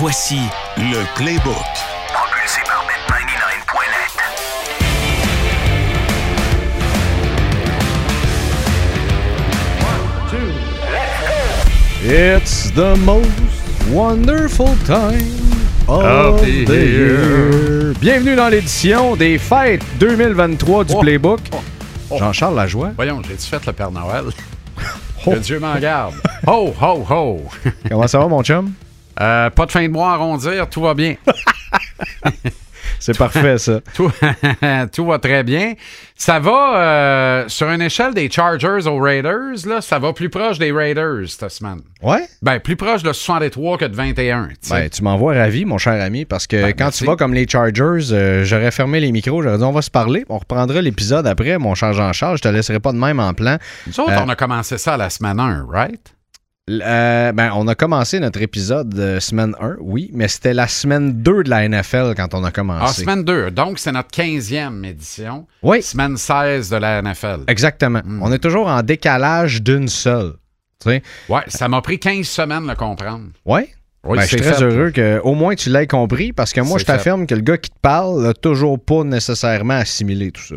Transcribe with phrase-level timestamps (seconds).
[0.00, 0.40] Voici
[0.78, 1.54] le Playbook.
[2.12, 4.20] Propulsé par Bet99.net.
[12.02, 13.30] It's the most
[13.90, 15.20] wonderful time
[15.88, 17.94] of, the, the year.
[18.00, 21.40] Bienvenue dans l'édition des fêtes 2023 du Oh, Playbook.
[21.52, 21.56] oh,
[22.10, 22.18] oh.
[22.18, 22.90] Jean-Charles Lajoie.
[22.96, 24.24] Voyons, j'ai-tu fait le Père Noël?
[25.26, 25.32] Oh.
[25.32, 26.14] Que Dieu m'en garde.
[26.46, 27.40] Ho, ho, ho!
[27.90, 28.72] Comment ça va, mon chum?
[29.20, 31.16] Euh, pas de fin de mois à arrondir, tout va bien.
[32.98, 33.80] C'est parfait, ça.
[33.94, 34.12] Tout,
[34.92, 35.72] tout va très bien.
[36.16, 40.58] Ça va, euh, sur une échelle des Chargers aux Raiders, là, ça va plus proche
[40.58, 41.80] des Raiders cette semaine.
[42.02, 42.26] Ouais?
[42.42, 44.48] Ben, plus proche de 63 que de 21.
[44.48, 44.74] tu sais.
[44.74, 46.98] Ben, tu m'envoies ravi, mon cher ami, parce que Ben, quand merci.
[46.98, 49.90] tu vas comme les Chargers, euh, j'aurais fermé les micros, j'aurais dit on va se
[49.90, 53.32] parler, on reprendra l'épisode après, mon cher Jean-Charles, je te laisserai pas de même en
[53.32, 53.56] plan.
[53.86, 56.14] Nous autres, euh, on a commencé ça à la semaine 1, right?
[56.68, 61.20] Euh, ben, on a commencé notre épisode de semaine 1, oui, mais c'était la semaine
[61.20, 63.02] 2 de la NFL quand on a Ah, commencé.
[63.02, 63.50] semaine 2.
[63.50, 65.46] Donc, c'est notre 15e édition.
[65.62, 67.40] Oui, Semaine 16 de la NFL.
[67.48, 68.02] exactement.
[68.04, 68.22] Hmm.
[68.22, 70.34] On est toujours en décalage d'une seule.
[70.80, 71.02] Tu sais?
[71.28, 73.26] Ouais, ça m'a pris 15 semaines de le comprendre.
[73.44, 73.70] Ouais?
[74.04, 74.62] Oui, Ben, je suis très fait.
[74.62, 77.68] heureux qu'au moins tu l'aies compris parce que moi, je t'affirme que le gars qui
[77.70, 80.54] te parle n'a toujours pas nécessairement assimilé tout ça.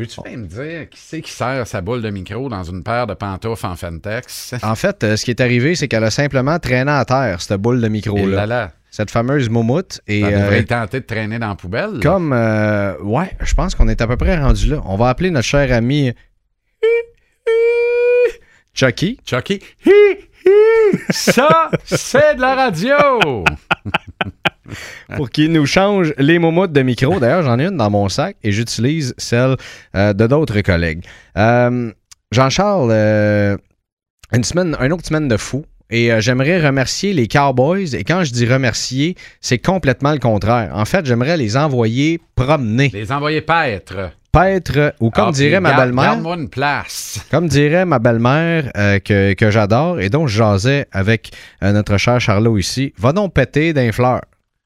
[0.00, 3.06] Veux-tu bien me dire qui c'est qui sert sa boule de micro dans une paire
[3.06, 4.54] de pantoufles en Fentex?
[4.62, 7.60] En fait, euh, ce qui est arrivé, c'est qu'elle a simplement traîné à terre, cette
[7.60, 8.46] boule de micro-là.
[8.46, 10.00] là, Cette fameuse moumoute.
[10.06, 11.92] Et ça euh, devrait tenter de traîner dans la poubelle.
[11.94, 12.00] là.
[12.02, 12.32] comme.
[12.32, 14.80] euh, ouais, je pense qu'on est à peu près rendu là.
[14.86, 16.12] On va appeler notre cher ami.
[18.72, 19.18] Chucky.
[19.26, 19.60] Chucky.
[19.84, 19.90] Hi,
[20.46, 23.44] hi, ça, c'est de la radio!
[25.16, 27.18] pour qu'il nous change les momoutes de micro.
[27.18, 29.56] D'ailleurs, j'en ai une dans mon sac et j'utilise celle
[29.94, 31.04] euh, de d'autres collègues.
[31.36, 31.92] Euh,
[32.32, 33.56] Jean-Charles, euh,
[34.32, 35.64] une semaine, une autre semaine de fou.
[35.90, 37.94] Et euh, j'aimerais remercier les Cowboys.
[37.94, 40.70] Et quand je dis remercier, c'est complètement le contraire.
[40.72, 42.90] En fait, j'aimerais les envoyer promener.
[42.92, 44.12] Les envoyer paître.
[44.32, 47.26] Paître, ou comme Ah, dirait ma belle-mère, Garde-moi une place.
[47.32, 51.32] comme dirait ma belle-mère euh, que, que j'adore et dont je jasais avec
[51.64, 54.20] euh, notre cher Charlot ici, va donc péter d'un fleur.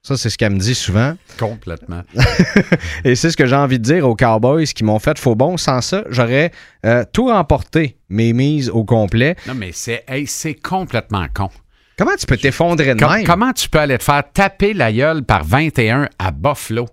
[0.06, 1.14] Ça, c'est ce qu'elle me dit souvent.
[1.38, 2.02] Complètement.
[3.04, 5.56] Et c'est ce que j'ai envie de dire aux Cowboys qui m'ont fait faux bon.
[5.56, 6.52] Sans ça, j'aurais
[6.84, 9.34] euh, tout remporté, mes mises au complet.
[9.48, 10.26] Non, mais c'est hey,
[10.62, 11.48] complètement con.
[11.96, 13.24] Comment tu peux t'effondrer de Com- même?
[13.24, 16.86] comment tu peux aller te faire taper la gueule par 21 à Buffalo?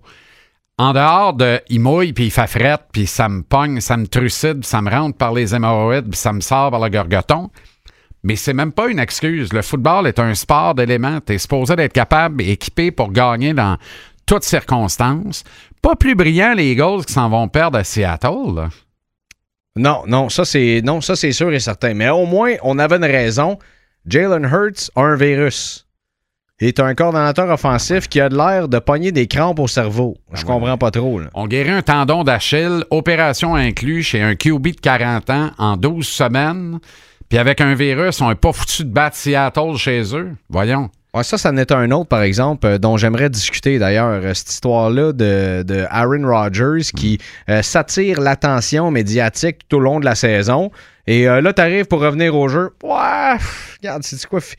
[0.78, 4.08] En dehors de il mouille, puis il fait frette, puis ça me pogne, ça me
[4.08, 7.50] trucide, puis ça me rentre par les hémorroïdes, puis ça me sort par le gorgoton.
[8.24, 9.52] Mais c'est même pas une excuse.
[9.52, 11.20] Le football est un sport d'éléments.
[11.26, 13.78] Tu es supposé d'être capable et équipé pour gagner dans
[14.26, 15.44] toutes circonstances.
[15.82, 18.56] Pas plus brillant les Eagles qui s'en vont perdre à Seattle.
[18.56, 18.70] là.
[19.76, 21.94] Non, non, ça c'est non, ça c'est sûr et certain.
[21.94, 23.58] Mais au moins, on avait une raison.
[24.06, 25.88] Jalen Hurts a un virus.
[26.59, 30.16] Il est un coordonnateur offensif qui a de l'air de pogner des crampes au cerveau.
[30.34, 30.46] Je ouais.
[30.46, 31.20] comprends pas trop.
[31.20, 31.28] Là.
[31.34, 36.08] On guérit un tendon d'Achille, opération inclue chez un QB de 40 ans en 12
[36.08, 36.80] semaines.
[37.31, 40.31] Puis avec un virus, on n'est pas foutu de battre Seattle chez eux.
[40.50, 40.90] Voyons.
[41.14, 44.19] Ouais, ça, ça n'est un autre, par exemple, euh, dont j'aimerais discuter d'ailleurs.
[44.22, 50.02] euh, cette histoire-là de, de Aaron Rodgers qui euh, s'attire l'attention médiatique tout au long
[50.02, 50.72] de la saison.
[51.08, 52.72] Et là, tu arrives pour revenir au jeu.
[52.84, 54.41] Ouais, pff, regarde, c'est quoi?
[54.41, 54.56] fi-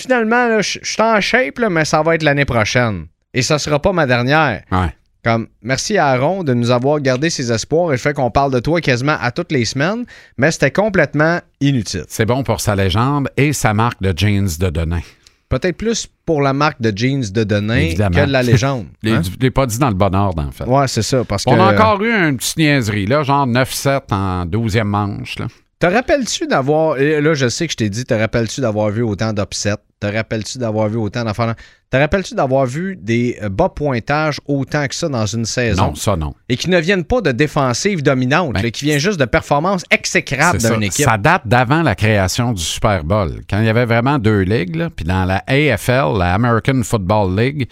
[0.00, 3.04] Finalement, je je suis en shape, là, mais ça va être l'année prochaine.
[3.34, 4.62] Et ça sera pas ma dernière.
[4.72, 4.88] Ouais.
[5.24, 8.52] Comme, merci à Aaron de nous avoir gardé ses espoirs et le fait qu'on parle
[8.52, 10.04] de toi quasiment à toutes les semaines,
[10.36, 12.04] mais c'était complètement inutile.
[12.08, 15.00] C'est bon pour sa légende et sa marque de jeans de Denain.
[15.48, 18.20] Peut-être plus pour la marque de jeans de Denain Évidemment.
[18.20, 18.86] que de la légende.
[19.02, 19.22] Je hein?
[19.40, 20.64] l'ai pas dit dans le bon ordre, en fait.
[20.64, 21.24] Ouais, c'est ça.
[21.24, 21.50] Parce que.
[21.50, 25.38] On a encore eu une petite niaiserie, là, genre 9-7 en 12e manche.
[25.38, 25.46] Là.
[25.78, 26.96] Te rappelles-tu d'avoir.
[26.96, 29.76] Là, je sais que je t'ai dit, te rappelles-tu d'avoir vu autant d'upsets?
[30.04, 31.54] Te rappelles-tu d'avoir vu autant d'affaires?
[31.90, 35.86] Te rappelles-tu d'avoir vu des euh, bas pointages autant que ça dans une saison?
[35.86, 36.34] Non, ça, non.
[36.50, 39.82] Et qui ne viennent pas de défensive dominante, Ben, là, qui vient juste de performances
[39.90, 41.06] exécrables d'une équipe.
[41.06, 43.40] Ça date d'avant la création du Super Bowl.
[43.48, 47.34] Quand il y avait vraiment deux ligues, là, puis dans la AFL, la American Football
[47.34, 47.66] League,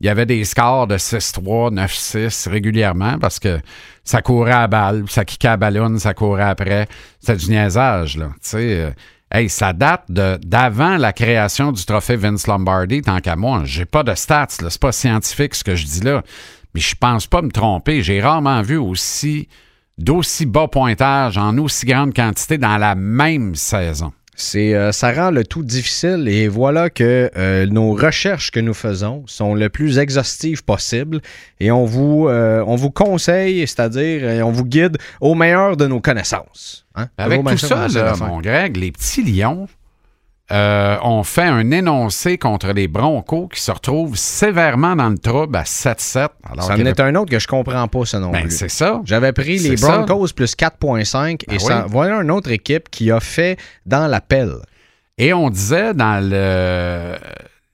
[0.00, 3.60] il y avait des scores de 6-3, 9-6 régulièrement parce que
[4.04, 6.88] ça courait à balle, ça kickait à ballon, ça courait après.
[7.20, 8.28] C'était du niaisage, là.
[8.34, 8.90] Tu sais, euh,
[9.34, 13.62] hey, ça date d'avant la création du trophée Vince Lombardi, tant qu'à moi.
[13.64, 14.46] J'ai pas de stats.
[14.48, 16.22] C'est pas scientifique ce que je dis là.
[16.74, 18.02] Mais je pense pas me tromper.
[18.02, 19.48] J'ai rarement vu aussi
[19.98, 24.12] d'aussi bas pointage en aussi grande quantité dans la même saison.
[24.36, 28.74] C'est, euh, ça rend le tout difficile et voilà que euh, nos recherches que nous
[28.74, 31.20] faisons sont le plus exhaustives possible
[31.60, 36.00] et on vous, euh, on vous conseille, c'est-à-dire on vous guide au meilleur de nos
[36.00, 36.84] connaissances.
[36.96, 37.06] hein?
[37.16, 39.68] Avec tout ça, là, mon Greg, les petits lions,
[40.54, 45.56] euh, ont fait un énoncé contre les Broncos qui se retrouvent sévèrement dans le trouble
[45.56, 46.28] à 7-7.
[46.48, 48.68] alors Ça en est un autre que je comprends pas, ça non avait- Ben, c'est
[48.70, 49.00] ça.
[49.04, 49.98] J'avais pris les ça.
[50.04, 51.90] Broncos plus 4.5 Ben et ça, oui.
[51.90, 54.54] voilà une autre équipe qui a fait dans la pelle.
[55.18, 57.16] Et on disait dans le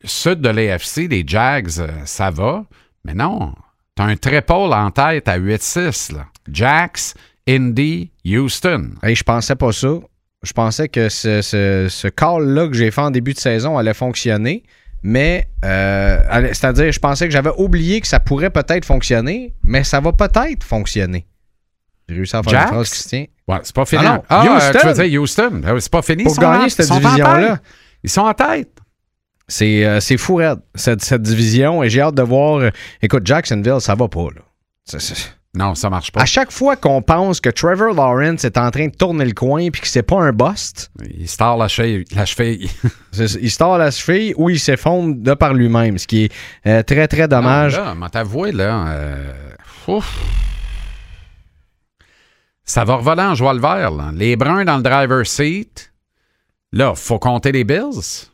[0.04, 2.64] sud de l'AFC, les Jags, euh, ça va.
[3.04, 3.54] Mais non,
[3.94, 6.12] t'as un triple en tête à 8-6.
[6.12, 6.26] là.
[6.50, 7.14] Jax,
[7.48, 8.90] Indy, Houston.
[9.02, 9.88] Hey, je pensais pas ça.
[10.42, 13.94] Je pensais que ce, ce, ce call-là que j'ai fait en début de saison allait
[13.94, 14.62] fonctionner.
[15.02, 16.18] Mais, euh,
[16.52, 20.62] c'est-à-dire, je pensais que j'avais oublié que ça pourrait peut-être fonctionner, mais ça va peut-être
[20.64, 21.26] fonctionner.
[22.08, 22.62] J'ai réussi à faire Jax?
[22.64, 23.24] une phrase tient.
[23.48, 24.02] Ouais, c'est pas fini.
[24.04, 24.78] Ah non, Ah, Houston.
[24.78, 25.62] euh, tu veux dire Houston.
[25.78, 26.24] C'est pas fini.
[26.24, 27.58] Pour en- gagner cette division-là.
[28.02, 28.68] Ils sont en tête.
[29.48, 31.82] C'est euh, fou raide, cette, cette division.
[31.82, 32.70] Et j'ai hâte de voir.
[33.02, 34.28] écoute, Jacksonville, ça va pas.
[34.34, 34.98] Là.
[35.52, 36.20] Non, ça marche pas.
[36.22, 39.68] À chaque fois qu'on pense que Trevor Lawrence est en train de tourner le coin
[39.70, 42.04] puis que c'est pas un bust, Il se tord la cheville.
[42.14, 42.70] La cheville.
[43.12, 46.32] c'est- il se tord la cheville ou il s'effondre de par lui-même, ce qui est
[46.68, 47.76] euh, très, très dommage.
[47.76, 48.86] Non, là, m'a t'avoué, là.
[48.90, 49.32] euh,
[49.88, 50.16] ouf.
[52.64, 54.10] Ça va revoler en joie le vert, là.
[54.14, 55.92] Les bruns dans le driver's seat.
[56.72, 58.28] Là, faut compter les Bills.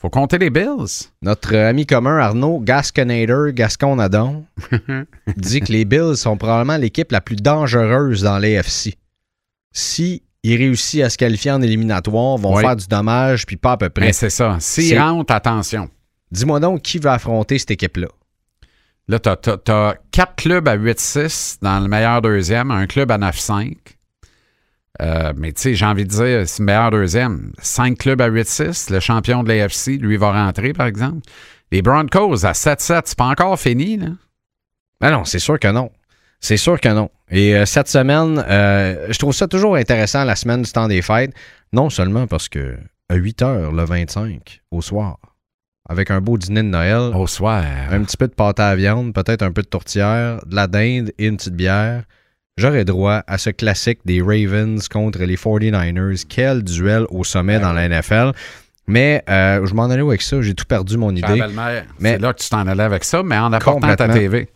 [0.00, 1.08] Faut compter les Bills.
[1.22, 4.44] Notre ami commun Arnaud Gasconator, Gascon Nadon,
[5.36, 8.94] dit que les Bills sont probablement l'équipe la plus dangereuse dans l'AFC.
[9.72, 12.62] Si ils réussissent à se qualifier en éliminatoire, vont Oui.
[12.62, 14.06] faire du dommage, puis pas à peu près.
[14.06, 14.56] Mais c'est ça.
[14.60, 15.90] S'ils rentrent, attention.
[16.30, 18.06] Dis-moi donc qui va affronter cette équipe-là?
[19.08, 23.74] Là, t'as- t'as quatre clubs à 8-6 dans le meilleur deuxième, un club à 9-5.
[25.00, 27.52] Euh, mais tu sais, j'ai envie de dire, c'est le meilleur deuxième.
[27.60, 31.20] Cinq clubs à 8-6, le champion de l'AFC, lui, va rentrer, par exemple.
[31.70, 34.08] Les Broncos à 7-7, c'est pas encore fini, là.
[35.00, 35.90] Ben non, c'est sûr que non.
[36.40, 37.10] C'est sûr que non.
[37.30, 41.02] Et euh, cette semaine, euh, je trouve ça toujours intéressant, la semaine du temps des
[41.02, 41.32] fêtes.
[41.72, 42.76] Non seulement parce que
[43.08, 45.18] à 8 h le 25, au soir,
[45.88, 47.64] avec un beau dîner de Noël, Au soir.
[47.90, 51.12] un petit peu de pâte à viande, peut-être un peu de tourtière, de la dinde
[51.18, 52.04] et une petite bière,
[52.58, 56.24] j'aurais droit à ce classique des Ravens contre les 49ers.
[56.28, 58.32] Quel duel au sommet dans la NFL.
[58.86, 61.42] Mais euh, je m'en allais où avec ça, j'ai tout perdu mon idée.
[62.00, 64.08] c'est là que tu t'en allais avec ça, mais en apportant ta.
[64.08, 64.48] TV.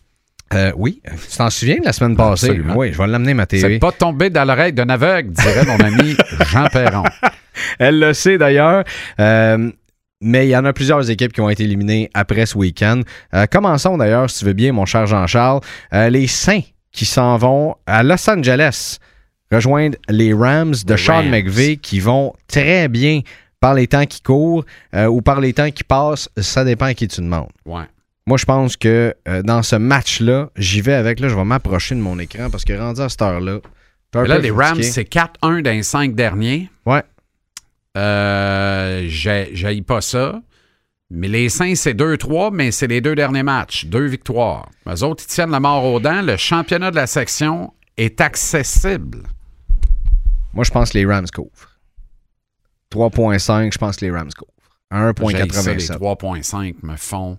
[0.54, 1.00] Euh, oui,
[1.30, 2.48] tu t'en souviens de la semaine passée?
[2.48, 2.76] Absolument.
[2.76, 3.78] Oui, je vais l'amener ma C'est TV.
[3.78, 6.14] pas tombé dans l'oreille d'un aveugle, dirait mon ami
[6.52, 7.04] Jean Perron.
[7.78, 8.84] Elle le sait d'ailleurs.
[9.18, 9.70] Euh,
[10.20, 13.00] mais il y en a plusieurs équipes qui ont été éliminées après ce week-end.
[13.34, 15.60] Euh, commençons d'ailleurs, si tu veux bien, mon cher Jean-Charles.
[15.92, 16.60] Les Saints
[16.92, 18.98] qui s'en vont à Los Angeles
[19.50, 21.30] rejoindre les Rams de Les Sean Rams.
[21.30, 23.20] McVay qui vont très bien
[23.60, 26.28] par les temps qui courent euh, ou par les temps qui passent.
[26.36, 27.50] Ça dépend à qui tu demandes.
[27.66, 27.84] Ouais.
[28.26, 31.20] Moi, je pense que euh, dans ce match-là, j'y vais avec.
[31.20, 33.58] Là, je vais m'approcher de mon écran parce que rendu à cette heure-là.
[34.14, 36.70] là, les Rams, c'est 4-1 dans les cinq derniers.
[36.86, 37.02] Ouais.
[37.96, 40.40] Euh, j'ai pas ça.
[41.14, 43.84] Mais les Saints, c'est 2-3, mais c'est les deux derniers matchs.
[43.84, 44.70] Deux victoires.
[44.88, 46.22] Eux autres, ils tiennent la mort aux dents.
[46.22, 49.22] Le championnat de la section est accessible.
[50.54, 51.78] Moi, je pense que les Rams couvrent.
[52.90, 54.50] 3.5, je pense que les Rams couvrent.
[54.90, 55.98] À J'haïs ça, Les 1.87.
[55.98, 57.38] 3.5 me font.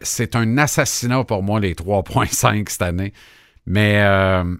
[0.00, 3.12] C'est un assassinat pour moi, les 3.5 cette année.
[3.66, 4.56] Mais euh,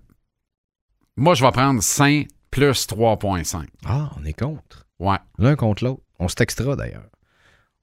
[1.17, 3.65] moi, je vais prendre Saints plus 3.5.
[3.87, 4.87] Ah, on est contre.
[4.99, 5.17] Ouais.
[5.39, 6.03] L'un contre l'autre.
[6.19, 7.09] On se textera d'ailleurs.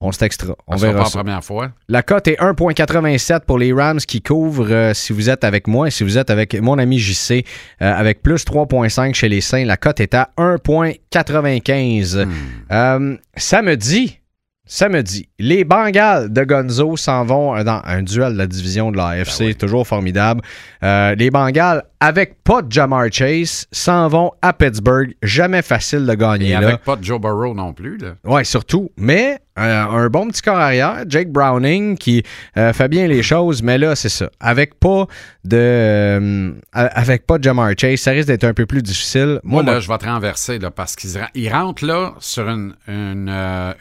[0.07, 0.55] On se textera.
[0.67, 1.17] On verra pas ça.
[1.17, 1.71] la première fois.
[1.89, 5.87] La cote est 1.87 pour les Rams qui couvrent euh, si vous êtes avec moi
[5.87, 7.43] et si vous êtes avec mon ami JC
[7.81, 9.65] euh, avec plus 3.5 chez les Saints.
[9.65, 12.25] La cote est à 1.95.
[12.25, 12.31] Hmm.
[12.71, 14.19] Euh, samedi,
[14.65, 18.97] samedi, les Bengals de Gonzo s'en vont euh, dans un duel de la division de
[18.97, 19.55] l'AFC, Ben oui.
[19.55, 20.41] toujours formidable.
[20.81, 25.13] Les Bengals, avec pas de Jamar Chase, s'en vont à Pittsburgh.
[25.23, 26.57] Jamais facile de gagner Et là.
[26.67, 27.97] avec pas de Joe Burrow non plus.
[28.23, 28.91] Ouais, surtout.
[28.97, 32.23] Mais euh, un bon petit corps arrière, Jake Browning, qui
[32.57, 34.29] euh, fait bien les choses, mais là, c'est ça.
[34.39, 35.05] Avec pas
[35.43, 39.39] de euh, avec pas de Jamar Chase, ça risque d'être un peu plus difficile.
[39.43, 42.75] Moi, Moi, là, je vais te renverser là, parce qu'ils ils rentrent là sur une,
[42.87, 43.29] une,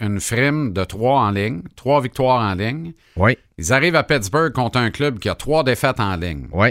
[0.01, 2.93] une frime de trois en ligne, trois victoires en ligne.
[3.17, 6.47] oui, Ils arrivent à Pittsburgh contre un club qui a trois défaites en ligne.
[6.53, 6.69] oui.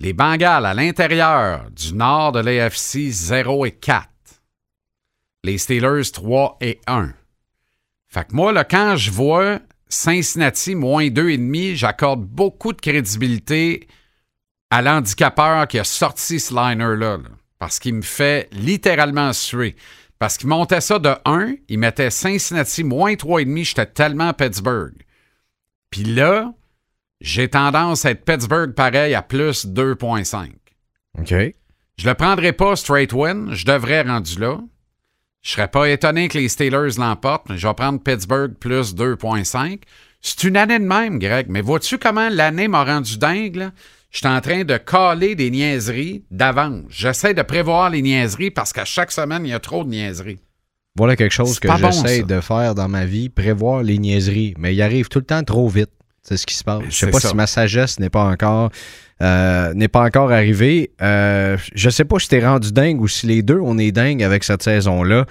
[0.00, 4.06] Les Bengals à l'intérieur du nord de l'AFC 0 et 4.
[5.42, 7.10] Les Steelers 3 et 1.
[8.08, 13.86] Fait que moi, là, quand je vois Cincinnati moins 2,5, j'accorde beaucoup de crédibilité
[14.70, 17.18] à l'handicapeur qui a sorti ce liner-là.
[17.18, 19.76] là, parce qu'il me fait littéralement suer.
[20.18, 24.94] Parce qu'il montait ça de 1, il mettait Cincinnati moins 3,5, j'étais tellement à Pittsburgh.
[25.90, 26.52] Puis là,
[27.20, 30.50] j'ai tendance à être Pittsburgh pareil à plus 2,5.
[31.18, 31.54] OK.
[31.98, 34.58] Je le prendrai pas straight win, je devrais rendu là.
[35.42, 39.80] Je serais pas étonné que les Steelers l'emportent, mais je vais prendre Pittsburgh plus 2,5.
[40.20, 41.46] C'est une année de même, Greg.
[41.48, 43.70] Mais vois-tu comment l'année m'a rendu dingue?
[44.10, 46.84] Je suis en train de caler des niaiseries d'avance.
[46.88, 50.40] J'essaie de prévoir les niaiseries parce qu'à chaque semaine, il y a trop de niaiseries.
[50.96, 54.54] Voilà quelque chose que bon, j'essaie de faire dans ma vie, prévoir les niaiseries.
[54.58, 55.92] Mais il arrive tout le temps trop vite.
[56.28, 56.82] C'est ce qui se passe.
[56.90, 57.30] Je sais pas ça.
[57.30, 58.70] si ma sagesse n'est pas encore
[59.20, 60.90] euh, n'est pas encore arrivée.
[61.02, 64.22] Euh, je sais pas si t'es rendu dingue ou si les deux on est dingue
[64.22, 65.26] avec cette saison-là.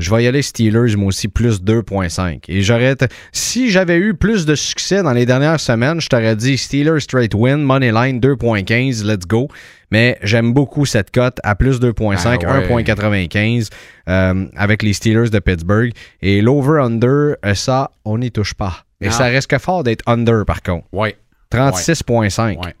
[0.00, 2.40] Je vais y aller Steelers, moi aussi, plus 2.5.
[2.48, 2.96] Et j'aurais.
[3.30, 7.32] Si j'avais eu plus de succès dans les dernières semaines, je t'aurais dit Steelers straight
[7.32, 9.48] win, money line 2.15, let's go.
[9.92, 12.82] Mais j'aime beaucoup cette cote à plus 2.5, Ah ouais.
[12.82, 13.68] 1.95
[14.08, 15.92] euh, avec les Steelers de Pittsburgh.
[16.20, 18.84] Et l'over-under, euh, ça, on n'y touche pas.
[19.00, 19.12] Non.
[19.12, 20.86] ça risque fort d'être under, par contre.
[20.92, 21.14] Oui.
[21.52, 22.58] 36.5.
[22.64, 22.74] Ouais.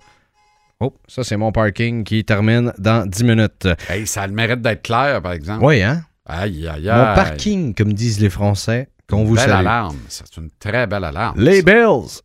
[0.80, 3.68] Oh, ça, c'est mon parking qui termine dans 10 minutes.
[3.88, 5.64] Hey, ça a le mérite d'être clair, par exemple.
[5.64, 6.02] Oui, hein?
[6.26, 6.98] Aïe, aïe, aïe.
[6.98, 9.60] Mon parking, comme disent les Français, qu'on vous Belle salue.
[9.60, 9.96] alarme.
[10.08, 11.38] C'est une très belle alarme.
[11.38, 11.62] Les.
[11.62, 12.22] Bills.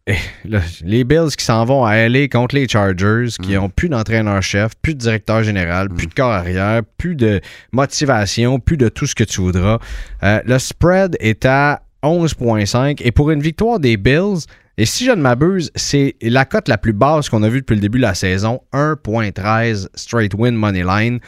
[0.83, 3.63] Les Bills qui s'en vont à aller contre les Chargers, qui Mm.
[3.63, 7.41] ont plus d'entraîneur-chef, plus de directeur général, plus de corps arrière, plus de
[7.73, 9.79] motivation, plus de tout ce que tu voudras.
[10.23, 14.45] Euh, le spread est à 11,5 et pour une victoire des Bills,
[14.77, 17.75] et si je ne m'abuse, c'est la cote la plus basse qu'on a vue depuis
[17.75, 21.19] le début de la saison, 1,13 straight win money line.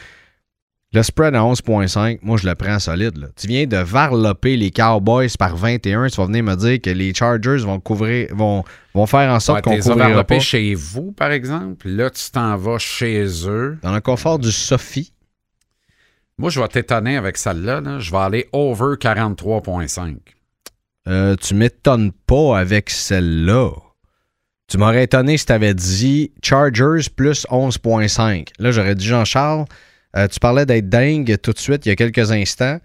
[0.94, 3.16] Le spread à 11.5, moi je le prends solide.
[3.16, 3.28] là.
[3.34, 7.14] Tu viens de varloper les Cowboys par 21, tu vas venir me dire que les
[7.14, 10.38] Chargers vont couvrir, vont, vont faire en sorte Ouais, qu'on couvrira pas.
[10.38, 11.88] chez vous, par exemple?
[11.88, 13.78] Là, tu t'en vas chez eux.
[13.82, 15.12] Dans le confort du Sophie,
[16.36, 17.80] Moi, je vais t'étonner avec celle-là.
[17.80, 17.98] là.
[17.98, 20.16] Je vais aller over 43,5.
[21.08, 23.70] euh, tu m'étonnes pas avec celle-là.
[24.68, 28.48] Tu m'aurais étonné si tu avais dit Chargers plus 11.5.
[28.58, 29.64] Là, j'aurais dit Jean-Charles,
[30.16, 32.78] euh, tu parlais d'être dingue tout de suite il y a quelques instants.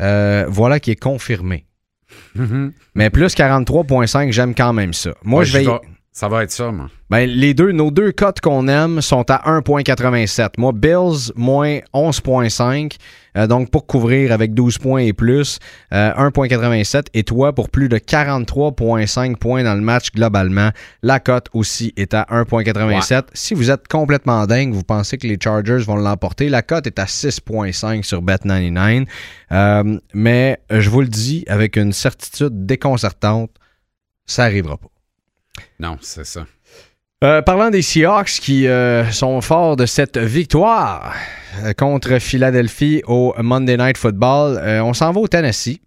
[0.00, 1.66] Euh, voilà qui est confirmé.
[2.94, 5.12] Mais plus 43.5, j'aime quand même ça.
[5.22, 5.66] Moi, Ouais, je vais.
[6.14, 6.90] Ça va être ça, moi.
[7.08, 10.50] Ben, les deux, nos deux cotes qu'on aime sont à 1,87.
[10.58, 12.96] Moi, Bills, moins 11,5.
[13.36, 15.58] Euh, donc, pour couvrir avec 12 points et plus,
[15.92, 17.06] euh, 1,87.
[17.14, 20.70] Et toi, pour plus de 43,5 points dans le match globalement,
[21.02, 23.24] la cote aussi est à 1,87.
[23.32, 26.98] Si vous êtes complètement dingue, vous pensez que les Chargers vont l'emporter, la cote est
[26.98, 29.06] à 6,5 sur Bet99.
[29.52, 33.50] Euh, mais je vous le dis avec une certitude déconcertante,
[34.26, 34.88] ça n'arrivera pas.
[35.78, 36.46] Non, c'est ça.
[37.22, 41.14] Euh, parlant des Seahawks qui euh, sont forts de cette victoire
[41.62, 45.78] euh, contre Philadelphie au Monday Night Football, euh, on s'en va au Tennessee.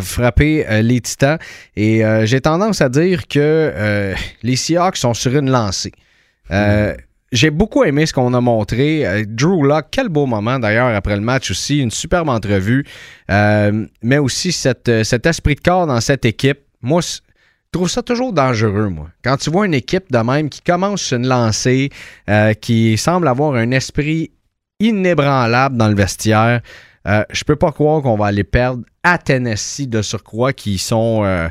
[0.00, 1.38] frapper les Titans
[1.76, 5.92] et j'ai tendance à dire que les Seahawks sont sur une lancée.
[6.50, 6.94] Euh,
[7.30, 9.26] J'ai beaucoup aimé ce qu'on a montré.
[9.28, 12.86] Drew Lock, quel beau moment d'ailleurs après le match aussi, une superbe entrevue,
[13.28, 16.60] mais aussi cette, cet esprit de corps dans cette équipe.
[16.80, 17.02] Moi,
[17.76, 19.08] trouve ça toujours dangereux, moi.
[19.22, 21.90] Quand tu vois une équipe de même qui commence une lancée,
[22.30, 24.30] euh, qui semble avoir un esprit
[24.80, 26.62] inébranlable dans le vestiaire,
[27.06, 31.22] euh, je peux pas croire qu'on va aller perdre à Tennessee de surcroît qui sont,
[31.24, 31.48] euh,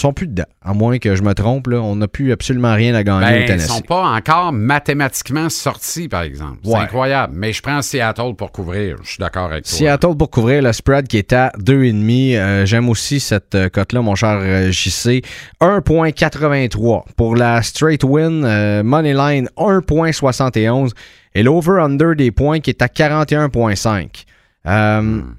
[0.00, 0.44] sont plus dedans.
[0.62, 3.30] À moins que je me trompe, là, on n'a plus absolument rien à gagner au
[3.30, 3.68] Ben, ils Tennessee.
[3.68, 6.58] sont pas encore mathématiquement sortis, par exemple.
[6.64, 6.78] C'est Ouais.
[6.80, 7.34] incroyable.
[7.36, 8.96] Mais je prends Seattle pour couvrir.
[9.02, 9.72] Je suis d'accord avec toi.
[9.76, 12.36] Seattle pour couvrir le spread qui est à 2,5.
[12.36, 15.22] Euh, J'aime aussi cette euh, cote-là, mon cher euh, JC.
[15.60, 18.44] 1,83 pour la straight win.
[18.44, 20.92] euh, money line 1,71.
[21.34, 24.24] Et l'over-under des points qui est à 41,5.
[24.66, 25.34] Euh, Hmm.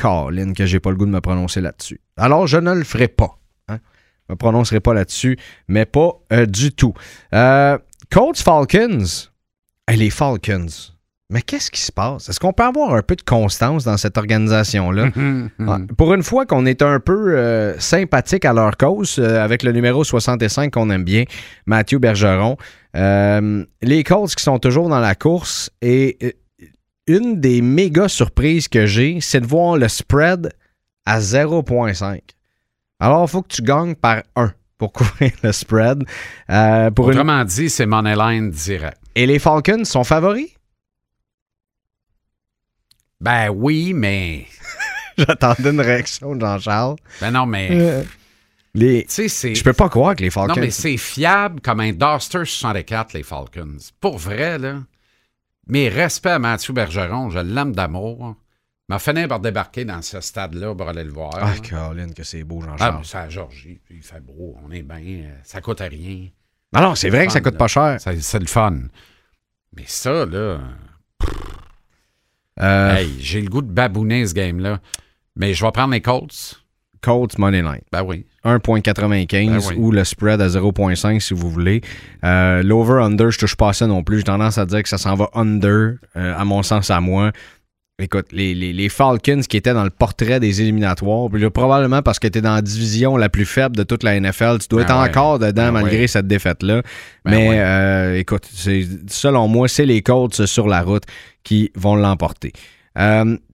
[0.00, 2.00] Colin, que j'ai pas le goût de me prononcer là-dessus.
[2.16, 3.38] Alors, je ne le ferai pas.
[3.68, 3.78] Hein?
[4.28, 6.94] Je me prononcerai pas là-dessus, mais pas euh, du tout.
[7.34, 7.78] Euh,
[8.10, 9.30] Colts Falcons.
[9.88, 10.94] Hey, les Falcons.
[11.30, 12.28] Mais qu'est-ce qui se passe?
[12.28, 15.06] Est-ce qu'on peut avoir un peu de constance dans cette organisation-là?
[15.06, 15.68] Mhm, mhm.
[15.68, 15.78] Ouais.
[15.96, 19.72] Pour une fois qu'on est un peu euh, sympathique à leur cause, euh, avec le
[19.72, 21.24] numéro 65 qu'on aime bien,
[21.66, 22.56] Mathieu Bergeron,
[22.94, 26.36] euh, les Colts qui sont toujours dans la course et
[27.06, 30.52] une des méga surprises que j'ai, c'est de voir le spread
[31.06, 32.20] à 0.5.
[33.00, 36.04] Alors, il faut que tu gagnes par 1 pour couvrir le spread.
[36.50, 38.98] Euh, pour une- Autrement dit, c'est Moneyline direct.
[39.14, 40.48] Et les Falcons sont favoris?
[43.20, 44.46] Ben oui, mais.
[45.18, 46.96] J'attendais une réaction de Jean-Charles.
[47.20, 47.68] Ben non, mais.
[47.72, 48.02] Euh,
[48.74, 49.04] les...
[49.04, 49.54] Tu sais, c'est.
[49.54, 50.54] Je peux pas croire que les Falcons...
[50.56, 53.76] Non, mais c'est fiable comme un Duster 64, les Falcons.
[54.00, 54.78] Pour vrai, là.
[55.66, 58.36] Mes respects à Mathieu Bergeron, je l'aime d'amour.
[58.88, 61.32] m'a fini par débarquer dans ce stade-là pour aller le voir.
[61.40, 61.54] Ah.
[61.62, 62.96] Caroline, que c'est beau, Ah, Jean-Charles.
[62.98, 66.28] mais c'est à Georgie, puis il fait beau, on est bien, euh, ça coûte rien.
[66.74, 67.58] Ah non, c'est vrai que ça coûte là.
[67.58, 67.96] pas cher.
[68.00, 68.78] C'est le fun.
[69.76, 70.60] Mais ça, là.
[72.60, 74.80] Euh, Hey, j'ai le goût de babouner ce game-là.
[75.36, 76.62] Mais je vais prendre les Colts.
[77.00, 77.80] Colts Money Line.
[77.90, 78.26] Ben oui.
[78.44, 79.74] 1.95 Ben oui.
[79.78, 81.80] ou le spread à 0.5 si vous voulez.
[82.24, 84.18] Euh, L'over-under, je touche pas à ça non plus.
[84.18, 87.32] J'ai tendance à dire que ça s'en va under, euh, à mon sens, à moi.
[88.02, 92.02] Écoute, les, les- les Falcons qui étaient dans le portrait des éliminatoires, puis là, probablement
[92.02, 94.66] parce que tu es dans la division la plus faible de toute la NFL, tu
[94.68, 95.08] dois Ben être ouais.
[95.10, 96.06] encore dedans Ben malgré ouais.
[96.08, 96.82] cette défaite-là.
[97.24, 97.60] Ben Mais ouais.
[97.60, 98.48] euh, écoute,
[99.06, 101.04] selon moi, c'est les Colts sur la route
[101.44, 102.52] qui vont l'emporter.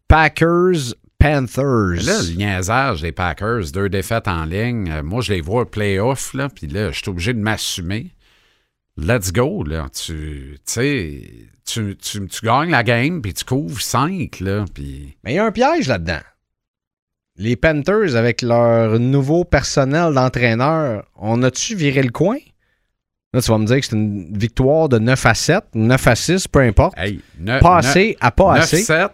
[0.08, 2.04] Packers, Panthers.
[2.04, 5.66] Là, le niaisage des Packers, deux défaites en ligne, euh, moi, je les vois au
[5.66, 8.10] playoff, là, puis là, je suis obligé de m'assumer.
[8.96, 9.88] Let's go, là.
[9.92, 11.22] Tu tu sais,
[11.64, 15.16] tu, tu, tu gagnes la game, puis tu couvres 5, là, puis...
[15.22, 16.20] Mais il y a un piège là-dedans.
[17.36, 22.36] Les Panthers, avec leur nouveau personnel d'entraîneur, on a-tu viré le coin?
[23.32, 26.16] Là, tu vas me dire que c'est une victoire de 9 à 7, 9 à
[26.16, 26.98] 6, peu importe.
[26.98, 28.82] Hey, ne- Pas ne- assez à pas assez.
[28.82, 29.10] 9-7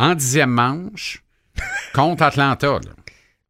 [0.00, 1.22] en dixième manche
[1.94, 2.90] contre Atlanta, là.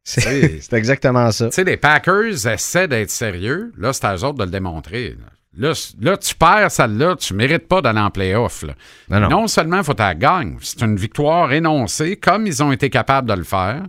[0.03, 1.47] C'est exactement ça.
[1.49, 3.71] Tu sais, les Packers essaient d'être sérieux.
[3.77, 5.15] Là, c'est à eux autres de le démontrer.
[5.55, 5.73] Là,
[6.17, 8.63] tu perds celle-là, tu mérites pas d'aller en playoff.
[9.09, 9.29] Non, non.
[9.29, 12.89] Non seulement il faut que tu gagnes, c'est une victoire énoncée, comme ils ont été
[12.89, 13.83] capables de le faire.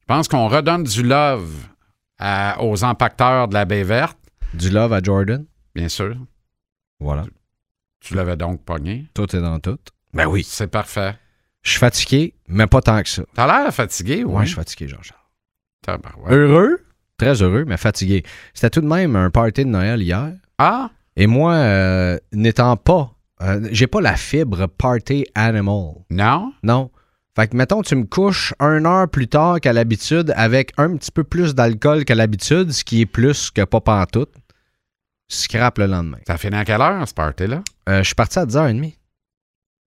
[0.00, 1.50] Je pense qu'on redonne du love
[2.18, 4.18] à- aux impacteurs de la baie verte,
[4.52, 5.44] Du love à Jordan?
[5.74, 6.14] bien sûr.
[7.00, 7.24] Voilà.
[8.00, 9.06] Tu l'avais donc pogné.
[9.14, 9.78] Tout est dans tout.
[10.12, 10.44] Ben oui.
[10.46, 11.14] C'est parfait.
[11.64, 13.22] Je suis fatigué, mais pas tant que ça.
[13.34, 14.42] T'as l'air fatigué, Ouais, oui.
[14.42, 15.20] je suis fatigué, Jean-Charles.
[15.82, 16.32] Tabarouette.
[16.32, 16.78] Heureux,
[17.18, 18.22] très heureux, mais fatigué.
[18.52, 20.32] C'était tout de même un party de Noël hier.
[20.58, 25.94] Ah, Et moi, euh, n'étant pas, euh, j'ai pas la fibre party animal.
[26.10, 26.52] non?
[26.62, 26.90] Non.
[27.36, 31.10] Fait que, mettons, tu me couches une heure plus tard qu'à l'habitude avec un petit
[31.10, 34.32] peu plus d'alcool qu'à l'habitude, ce qui est plus que pas pantoute.
[35.28, 36.18] Scrap le lendemain.
[36.26, 37.62] Ça finit à quelle heure, ce party-là?
[37.88, 38.94] Euh, je suis parti à 10h30.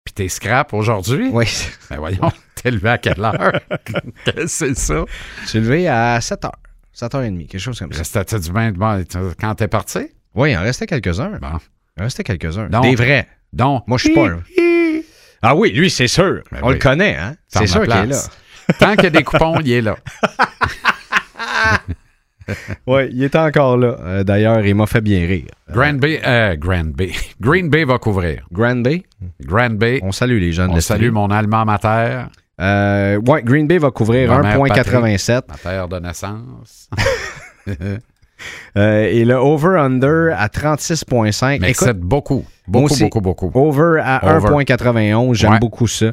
[0.06, 1.30] Puis t'es scrap aujourd'hui?
[1.34, 1.46] Oui.
[1.90, 3.60] Ben voyons, t'es levé à quelle heure?
[4.24, 5.04] Qu'est-ce que c'est ça?
[5.44, 6.52] Je suis levé à 7h.
[6.96, 7.98] 7h30, quelque chose comme ça.
[8.00, 8.74] Restais-tu du bon
[9.40, 10.08] quand t'es parti?
[10.36, 11.40] Oui, il en restait quelques-uns.
[11.42, 11.58] Bon.
[11.98, 12.70] Il en restait quelques-uns.
[12.82, 13.28] Des vrais.
[13.52, 14.44] Donc, Moi, je suis pas un.
[15.42, 16.42] Ah oui, lui, c'est sûr.
[16.52, 16.74] Ben On oui.
[16.74, 17.36] le connaît, hein?
[17.48, 18.22] C'est sûr qu'il est là.
[18.80, 19.96] Tant qu'il y a des coupons, il est là.
[22.88, 23.96] Oui, il est encore là.
[24.02, 25.48] Euh, D'ailleurs, il m'a fait bien rire.
[25.72, 27.12] Grand Bay, euh, Grand Bay.
[27.42, 28.46] Green Bay va couvrir.
[28.52, 29.04] Grand Bay,
[29.42, 32.26] Grand Bay, on salue les de on salue mon allemand mater,
[32.62, 35.42] Euh, ouais, Green Bay va couvrir Ma mère 1.87.
[35.50, 36.90] ma terre de naissance.
[38.78, 41.60] Euh, et le over-under à 36.5.
[41.62, 43.04] Mais Écoute, c'est beaucoup, beaucoup, aussi.
[43.04, 43.52] beaucoup, beaucoup.
[43.56, 44.50] over à Over.
[44.64, 45.34] 1.91.
[45.34, 45.60] J'aime Ouais.
[45.60, 46.08] beaucoup ça.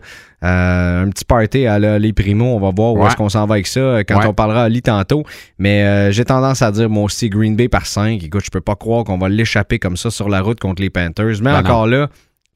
[0.44, 2.56] Euh, un petit party à la- les primos.
[2.56, 3.06] On va voir où Ouais.
[3.08, 4.26] est-ce qu'on s'en va avec ça euh, quand Ouais.
[4.26, 5.24] on parlera à Lee tantôt.
[5.58, 8.22] Mais euh, j'ai tendance à dire, moi aussi, Green Bay par 5.
[8.22, 10.90] Écoute, je peux pas croire qu'on va l'échapper comme ça sur la route contre les
[10.90, 11.38] Panthers.
[11.42, 12.08] Mais Ben encore là,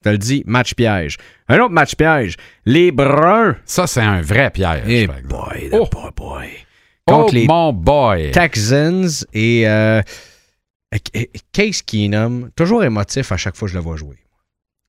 [0.05, 1.17] je te le dis, match piège.
[1.49, 2.37] Un autre match piège.
[2.65, 3.57] Les Bruns.
[3.65, 4.83] Ça, c'est un vrai piège.
[4.87, 5.35] Eh par exemple.
[5.35, 5.89] boy, Oh.
[5.93, 6.47] boy, boy.
[7.09, 8.31] Oh, Contre les mon boy.
[8.33, 10.03] Texans et euh,
[11.53, 14.17] Case Keenum, toujours émotif à chaque fois que je le vois jouer.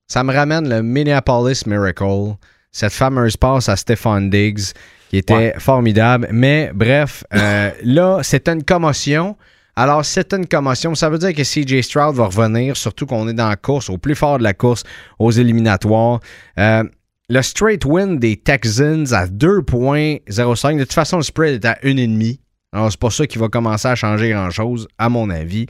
[0.06, 2.34] Ça me ramène le Minneapolis Miracle,
[2.72, 4.72] cette fameuse passe à Stephon Diggs
[5.10, 5.54] qui était Ouais.
[5.58, 6.28] formidable.
[6.32, 9.36] Mais bref, euh, là, c'est une commotion.
[9.76, 10.94] Alors, c'est une commotion.
[10.96, 13.96] Ça veut dire que CJ Stroud va revenir, surtout qu'on est dans la course, au
[13.96, 14.82] plus fort de la course,
[15.20, 16.20] aux éliminatoires.
[16.58, 16.82] Euh,
[17.28, 20.76] le straight win des Texans à 2.05.
[20.78, 22.38] De toute façon, le spread est à 1,5.
[22.72, 25.66] Alors, c'est pas ça qui va commencer à changer grand-chose, à mon avis.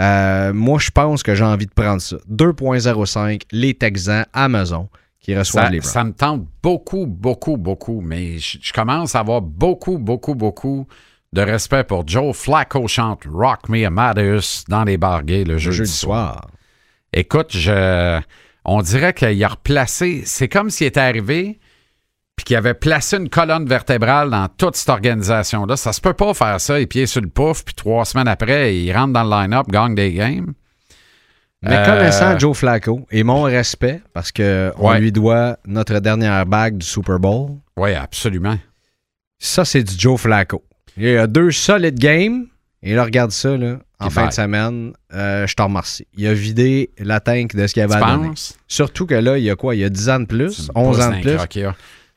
[0.00, 2.16] Euh, moi, je pense que j'ai envie de prendre ça.
[2.30, 4.88] 2.05, les Texans, Amazon,
[5.20, 5.92] qui reçoivent Ça, les Browns.
[5.92, 10.86] ça me tente beaucoup, beaucoup, beaucoup, mais je, je commence à avoir beaucoup, beaucoup, beaucoup
[11.32, 15.78] de respect pour Joe Flacco chante Rock Me Amadeus dans les barguets le Le jeudi,
[15.78, 16.32] jeudi soir.
[16.32, 16.50] soir.
[17.14, 18.20] Écoute, je,
[18.64, 21.58] on dirait qu'il a replacé, c'est comme s'il était arrivé
[22.36, 25.76] puis qu'il avait placé une colonne vertébrale dans toute cette organisation-là.
[25.76, 28.74] Ça se peut pas faire ça, les pieds sur le pouf, puis trois semaines après,
[28.76, 30.54] il rentre dans le line-up, gagne des games.
[31.62, 34.98] Mais Euh, connaissant Joe Flacco et mon respect, parce qu'on Ouais.
[34.98, 38.58] lui doit notre dernière bague du Super Bowl, Oui, absolument.
[39.38, 40.64] ça, c'est du Joe Flacco.
[40.96, 42.46] Il y a deux solides games,
[42.82, 46.06] et là, regarde ça, là, en fin de semaine, euh, je te remercie.
[46.16, 48.30] Il a vidé la tank de ce qu'il avait Tu à donner.
[48.68, 49.74] Surtout que là, il y a quoi?
[49.74, 51.30] Il y a 10 ans de plus, Tu me 11 pousses ans de plus?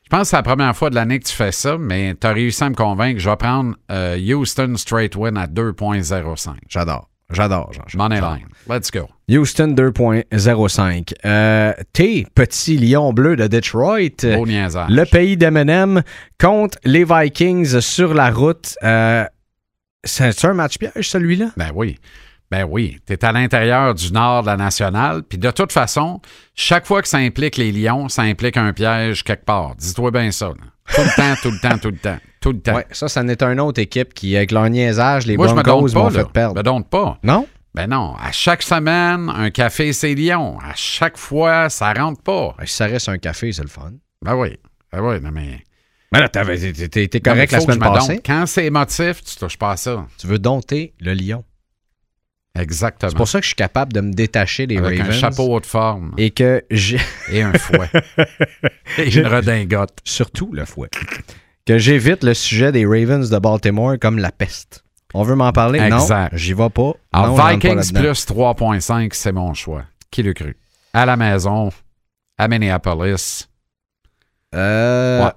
[0.06, 2.28] Je pense que c'est la première fois de l'année que tu fais ça, mais tu
[2.28, 3.20] as réussi à me convaincre.
[3.20, 6.54] Je vais prendre euh, Houston straight win à 2.05.
[6.70, 7.10] J'adore.
[7.32, 8.10] J'adore, Jean-Charles.
[8.10, 8.48] Money line.
[8.70, 9.10] Let's go.
[9.28, 11.14] Houston 2.05.
[11.26, 14.22] Euh, T, petit lion bleu de Detroit.
[14.22, 14.46] Beau.
[14.46, 16.04] Le pays d'Eminem
[16.40, 18.76] contre les Vikings sur la route.
[18.84, 19.26] Euh,
[20.06, 21.48] c'est un match piège, celui-là?
[21.58, 21.98] Ben oui.
[22.52, 26.22] Ben oui, tu es à l'intérieur du nord de la nationale, puis de toute façon,
[26.54, 29.76] chaque fois que ça implique les Lions, ça implique un piège quelque part.
[29.76, 30.50] Dis-toi bien ça.
[30.50, 30.54] là.
[30.94, 32.76] Tout le temps, tout le temps, tout le temps, tout le temps.
[32.76, 35.64] Ouais, ça, ça n'est une autre équipe qui, avec leur niaisage, les Moi, je me
[35.64, 36.54] Broncos m'ont fait perdre.
[36.56, 37.18] Je me donne pas.
[37.24, 37.48] Non?
[37.74, 40.60] Ben non, à chaque semaine, un café, c'est Lyon.
[40.64, 42.56] À chaque fois, ça rentre pas.
[42.58, 43.92] Ben, si ça reste un café, c'est le fun.
[44.24, 44.56] Ben oui.
[44.94, 45.62] Ben oui, non mais.
[46.22, 46.46] Là, t'es Non,
[47.24, 48.22] correct mais la semaine passée.
[48.26, 50.06] Quand c'est émotif, tu touches pas à ça.
[50.18, 51.44] Tu veux dompter le lion.
[52.58, 53.10] Exactement.
[53.10, 55.16] C'est pour ça que je suis capable de me détacher des Avec Ravens.
[55.16, 57.00] un chapeau haute forme Et que j'ai.
[57.30, 57.90] et un fouet.
[58.98, 59.98] et une redingote.
[60.06, 60.90] Surtout le fouet.
[61.66, 64.84] que j'évite le sujet des Ravens de Baltimore comme la peste.
[65.14, 65.80] On veut m'en parler?
[65.80, 66.32] Exact.
[66.32, 66.94] Non, j'y vais pas.
[67.12, 69.84] Alors, Non, pas Vikings plus 3.5, c'est mon choix.
[70.12, 70.56] Qui le cru?
[70.94, 71.72] À la maison,
[72.38, 73.50] à Minneapolis.
[74.54, 75.32] Euh, Ouais.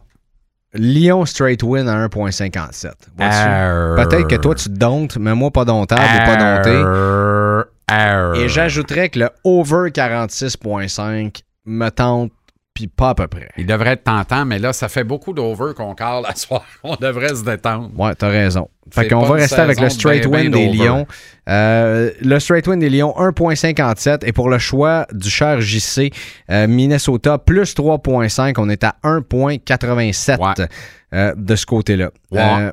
[0.74, 2.84] Lyon straight win à 1.57.
[3.16, 3.22] Vois-tu?
[3.22, 3.96] Arr.
[3.96, 7.64] Peut-être que toi, tu te domptes, mais moi, pas domptable ou pas.
[7.88, 8.34] Arr.
[8.34, 12.32] Et j'ajouterais que le over 46.5 me tente,
[12.78, 13.48] puis pas à peu près.
[13.56, 16.64] Il devrait être tentant, mais là, ça fait beaucoup d'over qu'on cale à soir.
[16.84, 17.90] On devrait se détendre.
[17.98, 18.68] Ouais, t'as raison.
[18.92, 20.68] Fait qu'on va rester avec le saison de straight win des.
[20.68, 21.04] Lions.
[21.48, 24.24] Euh, le straight win des Lions, 1.57.
[24.24, 26.12] Et pour le choix du cher JC,
[26.52, 28.54] euh, Minnesota, plus 3.5.
[28.58, 30.68] On est à 1.87 Ouais.
[31.14, 32.10] euh, de ce côté-là.
[32.30, 32.40] Ouais.
[32.40, 32.72] Euh,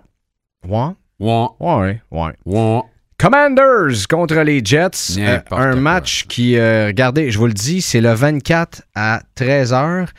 [0.67, 0.93] ouais?
[1.19, 2.31] Ouais, Ouais, ouais.
[2.45, 2.81] ouais.
[3.17, 5.17] Commanders contre les Jets.
[5.17, 5.75] Euh, un quoi.
[5.75, 10.09] match qui, euh, regardez, je vous le dis, c'est le 24 à 13 heures.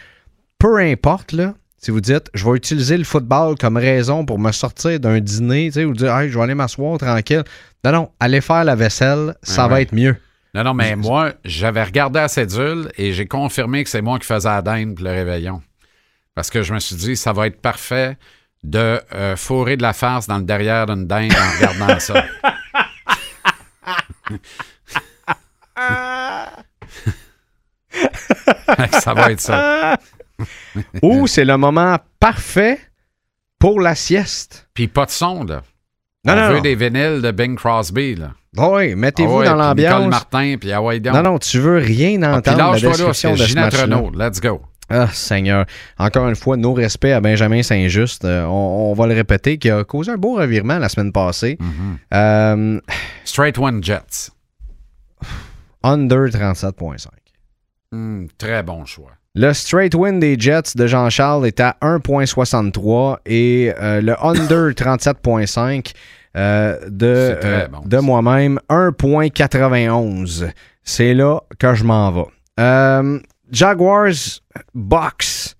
[0.59, 4.50] Peu importe, là, si vous dites, je vais utiliser le football comme raison pour me
[4.50, 7.44] sortir d'un dîner, tu sais, ou dire, hey, je vais aller m'asseoir tranquille.
[7.85, 9.82] Non, non, allez faire la vaisselle, ça va ouais.
[9.82, 10.16] être mieux.
[10.54, 14.26] Non, non, mais moi, j'avais regardé la cédule et j'ai confirmé que c'est moi qui
[14.26, 15.61] faisais la dinde le réveillon.
[16.35, 18.16] Parce que je me suis dit, ça va être parfait
[18.64, 22.24] de euh, fourrer de la farce dans le derrière d'une dinde en regardant ça.
[29.01, 29.96] ça va être ça.
[31.03, 32.79] Ou c'est le moment parfait
[33.59, 34.68] pour la sieste.
[34.75, 35.62] Puis pas de son, là.
[36.25, 36.61] Non, On non, veut non.
[36.62, 38.33] des vinyles de Bing Crosby, là.
[38.57, 40.11] Oui, mettez-vous Ah ouais, dans puis Nicole l'ambiance.
[40.11, 41.14] Martin, puis ah ouais, donc.
[41.14, 44.03] Non, non, tu veux rien Ah, puis entendre de la description de ce match-là.
[44.14, 44.62] Let's go.
[44.88, 45.66] Ah, Seigneur.
[45.99, 48.25] Encore une fois, nos respects à Benjamin Saint-Just.
[48.25, 51.57] Euh, on, on va le répéter, qui a causé un beau revirement la semaine passée.
[51.61, 51.99] Mhm.
[52.14, 52.81] Euh,
[53.25, 54.31] Straight One Jets.
[55.83, 57.09] under 37,5.
[57.92, 59.12] Hmm, très bon choix.
[59.35, 65.92] Le straight win des Jets de Jean-Charles est à 1,63 et euh, le under 37,5
[66.37, 70.51] euh, de, bon, de moi-même, 1,91.
[70.83, 73.20] C'est là que je m'en vais.
[73.50, 74.12] Jaguars
[74.74, 75.56] Box.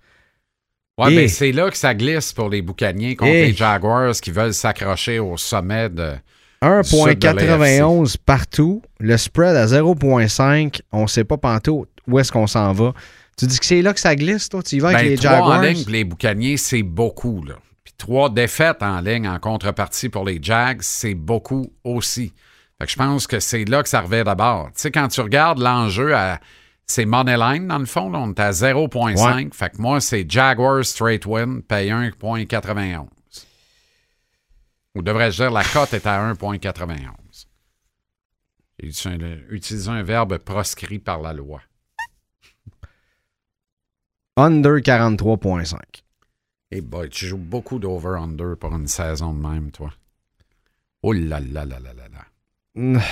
[0.97, 4.13] Ouais, Et- ben, c'est là que ça glisse pour les boucaniers contre Et- les Jaguars
[4.15, 6.13] qui veulent s'accrocher au sommet de.
[6.61, 8.81] 1.91 partout.
[8.99, 10.81] Le spread à 0.5.
[10.91, 12.93] On ne sait pas pantoute où est-ce qu'on s'en va.
[13.37, 14.63] Tu dis que c'est là que ça glisse, toi?
[14.63, 15.61] Tu y vas avec Ben, les trois en Jaguars?
[15.61, 17.43] ligne pour les boucaniers, c'est beaucoup.
[17.43, 17.53] Là.
[17.83, 22.33] Puis trois défaites en ligne en contrepartie pour les Jags, c'est beaucoup aussi.
[22.79, 24.67] Fait que je pense que c'est là que ça revient d'abord.
[24.67, 26.39] Tu sais, quand tu regardes l'enjeu à.
[26.89, 29.53] C'est Moneyline, dans le fond, là, on est à 0.5.
[29.53, 33.07] Fait que moi, c'est Jaguars straight win, paye 1.91.
[34.95, 36.97] Ou devrais-je dire, la cote est à 1.91.
[38.79, 38.87] J'ai
[39.49, 41.61] utilisé un- verbe proscrit par la loi.
[44.37, 45.75] Under 43.5.
[46.71, 49.91] Eh boy, tu joues beaucoup d'over-under pour une saison de même, toi.
[51.01, 53.01] Oh là là là là là là.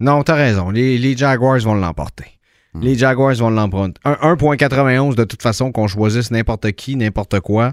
[0.00, 0.68] Non, t'as raison.
[0.70, 2.35] Les, les Jaguars vont l'emporter.
[2.76, 2.82] Hmm.
[2.82, 3.94] Les Jaguars vont l'emporter.
[4.04, 7.72] Un- 1.91 de toute façon, qu'on choisisse n'importe qui, n'importe quoi.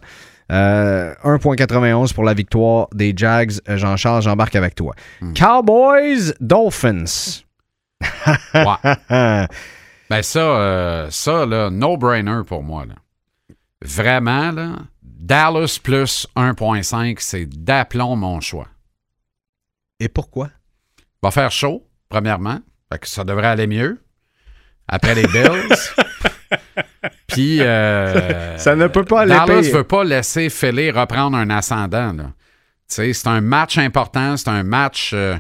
[0.52, 3.54] Euh, 1.91 pour la victoire des Jags.
[3.70, 4.94] Euh, Jean-Charles, j'embarque avec toi.
[5.22, 5.34] Hmm.
[5.34, 7.42] Cowboys, Dolphins.
[8.54, 9.48] Ouais.
[10.10, 12.86] Ben ça, euh, ça, là, no-brainer pour moi.
[12.86, 12.94] Là.
[13.82, 18.68] Vraiment, là, Dallas plus 1.5, c'est d'aplomb mon choix.
[20.00, 20.50] Et pourquoi?
[21.24, 22.60] Va faire chaud, premièrement.
[22.92, 24.03] Fait que ça devrait aller mieux.
[24.88, 25.70] Après les Bills.
[27.28, 27.62] Puis.
[27.62, 29.74] euh, Ça ne peut pas aller Dallas pire.
[29.78, 32.14] veut pas laisser Philly reprendre un ascendant.
[32.88, 35.36] C'est un match important, c'est un match euh,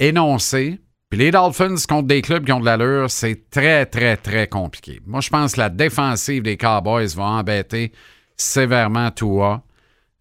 [0.00, 0.80] énoncé.
[1.10, 5.00] Puis les Dolphins contre des clubs qui ont de l'allure, c'est très, très, très compliqué.
[5.06, 7.92] Moi, je pense que la défensive des Cowboys va embêter
[8.36, 9.62] sévèrement Tua.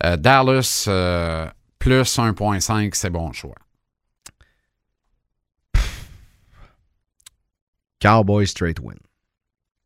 [0.04, 0.88] Euh, Dallas,
[1.80, 3.56] plus 1.5, c'est bon choix.
[8.04, 8.98] Cowboys straight win.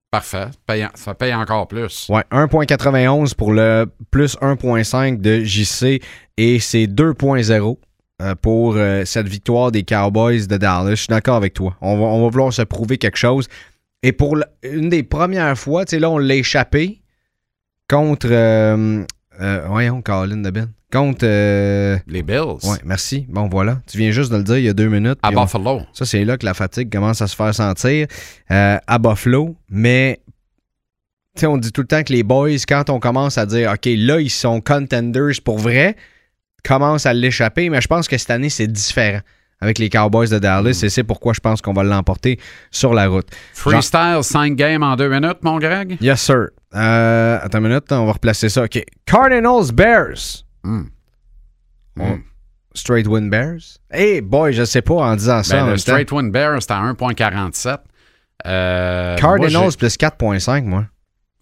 [0.10, 0.47] Parfait.
[0.65, 2.08] Payant- ça paye encore plus.
[2.10, 6.01] Ouais, 1.91 pour le plus 1.5 de JC
[6.38, 7.77] et c'est 2.0
[8.21, 10.91] euh, pour euh, cette victoire des Cowboys de Dallas.
[10.91, 11.75] Je suis d'accord avec toi.
[11.82, 13.47] On va, on va vouloir se prouver quelque chose.
[14.01, 17.01] Et pour la- une des premières fois, tu sais, là, on l'a échappé
[17.89, 18.27] contre.
[18.32, 19.03] Euh,
[19.41, 20.69] euh, voyons, Colin de Ben.
[20.91, 21.19] Contre.
[21.23, 22.39] euh, Les Bills.
[22.63, 23.26] ouais, merci.
[23.28, 23.80] Bon, voilà.
[23.88, 25.19] Tu viens juste de le dire il y a deux minutes.
[25.21, 25.82] À on- Buffalo.
[25.93, 28.08] ça, c'est là que la fatigue commence à se faire sentir
[28.52, 29.56] euh, à Buffalo.
[29.69, 30.19] Mais,
[31.36, 33.71] tu sais, on dit tout le temps que les boys, quand on commence à dire,
[33.71, 35.95] OK, là, ils sont contenders pour vrai,
[36.63, 37.69] commencent à l'échapper.
[37.69, 39.19] Mais je pense que cette année, c'est différent
[39.60, 40.80] avec les Cowboys de Dallas.
[40.84, 42.39] Et c'est pourquoi je pense qu'on va l'emporter
[42.71, 43.28] sur la route.
[43.54, 45.97] Freestyle, 5 games en 2 minutes, mon Greg?
[46.00, 46.47] Yes, sir.
[46.76, 48.63] Euh, attends une minute, on va replacer ça.
[48.63, 48.82] OK.
[49.06, 50.43] Cardinals Bears.
[50.67, 50.84] Hmm.
[51.99, 52.19] On-
[52.73, 53.80] Straight win Bears?
[53.89, 55.56] Hey, boy, je sais pas en disant ça.
[55.56, 55.77] Ben, en le.
[55.77, 57.80] Straight Win Bear, c'était à 1.47.
[58.45, 60.86] Euh, Cardinals Moi, plus 4.5, moi.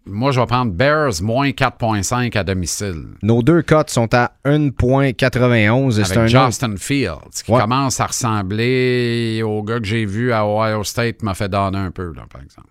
[0.05, 3.03] moi, je vais prendre Bears moins 4.5 à domicile.
[3.21, 5.99] Nos deux cotes sont à 1.91.
[5.99, 7.59] et C'est un Avec autre- Justin Fields, qui Ouais.
[7.59, 11.91] commence à ressembler au gars que j'ai vu à Ohio State, m'a fait donner un
[11.91, 12.69] peu, là, par exemple.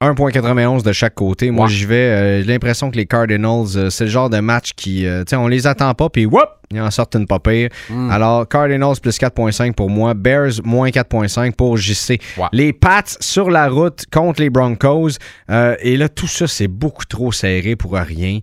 [0.00, 1.50] 1.91 de chaque côté.
[1.50, 1.72] Moi, Ouais.
[1.72, 1.94] j'y vais.
[1.96, 5.30] euh, J'ai l'impression que les Cardinals, euh, c'est le genre de match qui, euh, tu
[5.30, 7.68] sais, on les attend pas, puis whoop, ils en sortent une pas pire.
[7.90, 8.08] Hmm.
[8.10, 10.14] Alors, Cardinals plus 4.5 pour moi.
[10.14, 12.20] Bears moins 4.5 pour JC.
[12.36, 12.46] Ouais.
[12.52, 15.10] Les Pats sur la route contre les Broncos.
[15.50, 18.38] Euh, et là, tout ça, c'est beaucoup trop serré pour rien.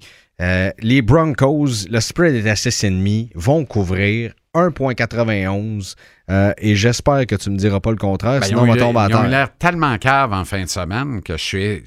[0.81, 5.95] Les Broncos, le spread est à 6,5, vont couvrir 1.91.
[6.31, 8.77] euh, et j'espère que tu me diras pas le contraire, Ben, ils sinon on va
[8.77, 9.29] tomber à ils ont terre.
[9.29, 11.83] l'air tellement cave en fin de semaine que je suis,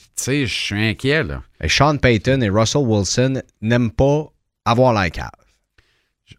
[0.46, 1.42] je suis inquiet, là.
[1.60, 4.26] Et Sean Payton et Russell Wilson n'aiment pas
[4.64, 5.30] avoir la cave.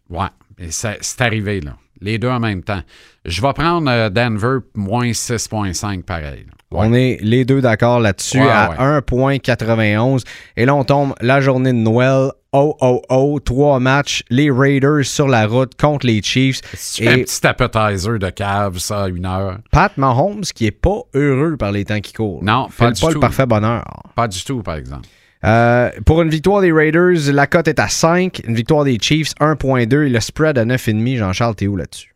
[0.08, 1.76] Ouais, et c'est arrivé, là.
[2.02, 2.80] Les deux en même temps.
[3.26, 6.46] Je vais prendre euh, Denver moins 6.5 pareil.
[6.70, 6.78] Ouais.
[6.86, 9.00] On est les deux d'accord là-dessus Ouais, à ouais.
[9.00, 10.24] 1.91.
[10.56, 12.30] Et là, on tombe la journée de Noël.
[12.52, 13.38] Oh, oh, oh.
[13.44, 14.24] Trois matchs.
[14.28, 16.60] Les Raiders sur la route contre les Chiefs.
[16.74, 19.58] C'est un Et petit appetizer de cave, ça, à une heure.
[19.70, 22.42] Pat Mahomes qui est pas heureux par les temps qui courent.
[22.42, 23.14] Non, pas du pas tout.
[23.14, 23.84] le parfait bonheur.
[24.16, 25.08] Pas du tout, par exemple.
[25.44, 28.42] Euh, pour une victoire des Raiders, la cote est à 5.
[28.44, 30.06] Une victoire des Chiefs, 1.2.
[30.06, 31.16] Et le spread à 9,5.
[31.18, 32.14] Jean-Charles, t'es où là-dessus?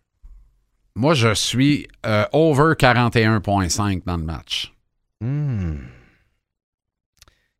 [0.97, 4.73] Moi, je suis euh, over 41.5 dans le match.
[5.21, 5.77] Hmm.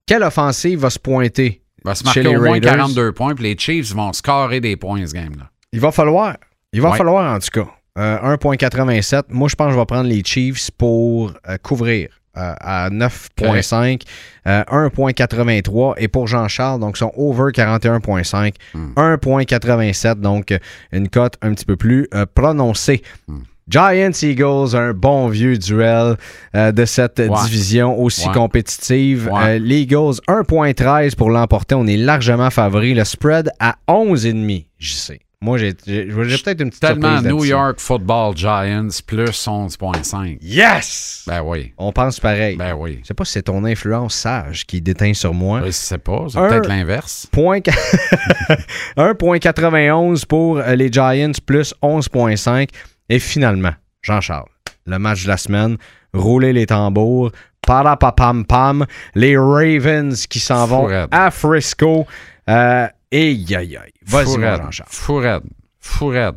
[0.07, 1.63] Quelle offensive va se pointer?
[1.85, 2.77] Va se marquer au moins Raiders.
[2.77, 5.51] 42 points, puis les Chiefs vont scorer des points, ce game-là.
[5.73, 6.37] Il va falloir.
[6.73, 6.97] Il va Ouais.
[6.99, 7.67] falloir, en tout cas.
[7.99, 9.25] Euh, 1.87.
[9.29, 14.03] Moi, je pense que je vais prendre les Chiefs pour euh, couvrir euh, à 9.5.
[14.49, 15.95] euh, 1.83.
[15.99, 18.55] Et pour Jean-Charles, donc, ils sont over 41.5.
[18.75, 18.93] Hmm.
[18.97, 20.15] 1.87.
[20.21, 20.59] Donc, euh,
[20.93, 23.03] une cote un petit peu plus euh, prononcée.
[23.29, 23.41] Hmm.
[23.69, 26.17] Giants Eagles, un bon vieux duel
[26.55, 27.29] euh, de cette Ouais.
[27.45, 28.35] division aussi Ouais.
[28.35, 29.29] compétitive.
[29.33, 29.57] Ouais.
[29.57, 31.75] Euh, les Eagles, 1.13 pour l'emporter.
[31.75, 32.95] On est largement favori.
[32.95, 34.67] Le spread à 11,5.
[34.79, 35.21] Je sais.
[35.41, 37.45] Moi, j'ai peut-être une petite Tellement surprise New.
[37.45, 40.39] York Football Giants plus 11.5.
[40.41, 41.23] Yes!
[41.27, 41.75] Ben oui.
[41.77, 42.57] On pense pareil.
[42.57, 43.01] Ben oui.
[43.03, 45.61] Je sais pas si c'est ton influence sage qui déteint sur moi.
[45.67, 46.25] Je sais pas.
[46.31, 47.27] C'est peut-être l'inverse.
[47.31, 47.71] Point qu-
[48.97, 52.69] 1.91 pour euh, les Giants plus 11.5.
[53.09, 54.49] Et finalement, Jean-Charles,
[54.87, 55.77] le match de la semaine,
[56.13, 57.31] rouler les tambours,
[57.67, 62.07] parapapam pam, les Ravens qui s'en vont à Frisco.
[62.49, 63.79] Euh, et aïe aïe.
[64.07, 64.63] Vas-y, mon Fourette.
[64.63, 64.89] Jean-Charles.
[64.91, 65.43] Fourette.
[65.81, 66.35] Fourette.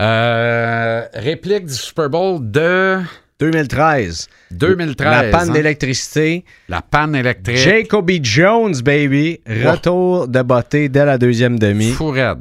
[0.00, 3.00] Euh, réplique du Super Bowl de
[3.38, 4.28] 2013.
[4.50, 5.10] 2013.
[5.10, 5.52] La panne hein?
[5.52, 6.44] d'électricité.
[6.68, 7.58] La panne électrique.
[7.58, 9.40] Jacoby Jones, baby.
[9.46, 11.92] Retour de beauté dès la deuxième demi.
[11.92, 12.38] Fourette.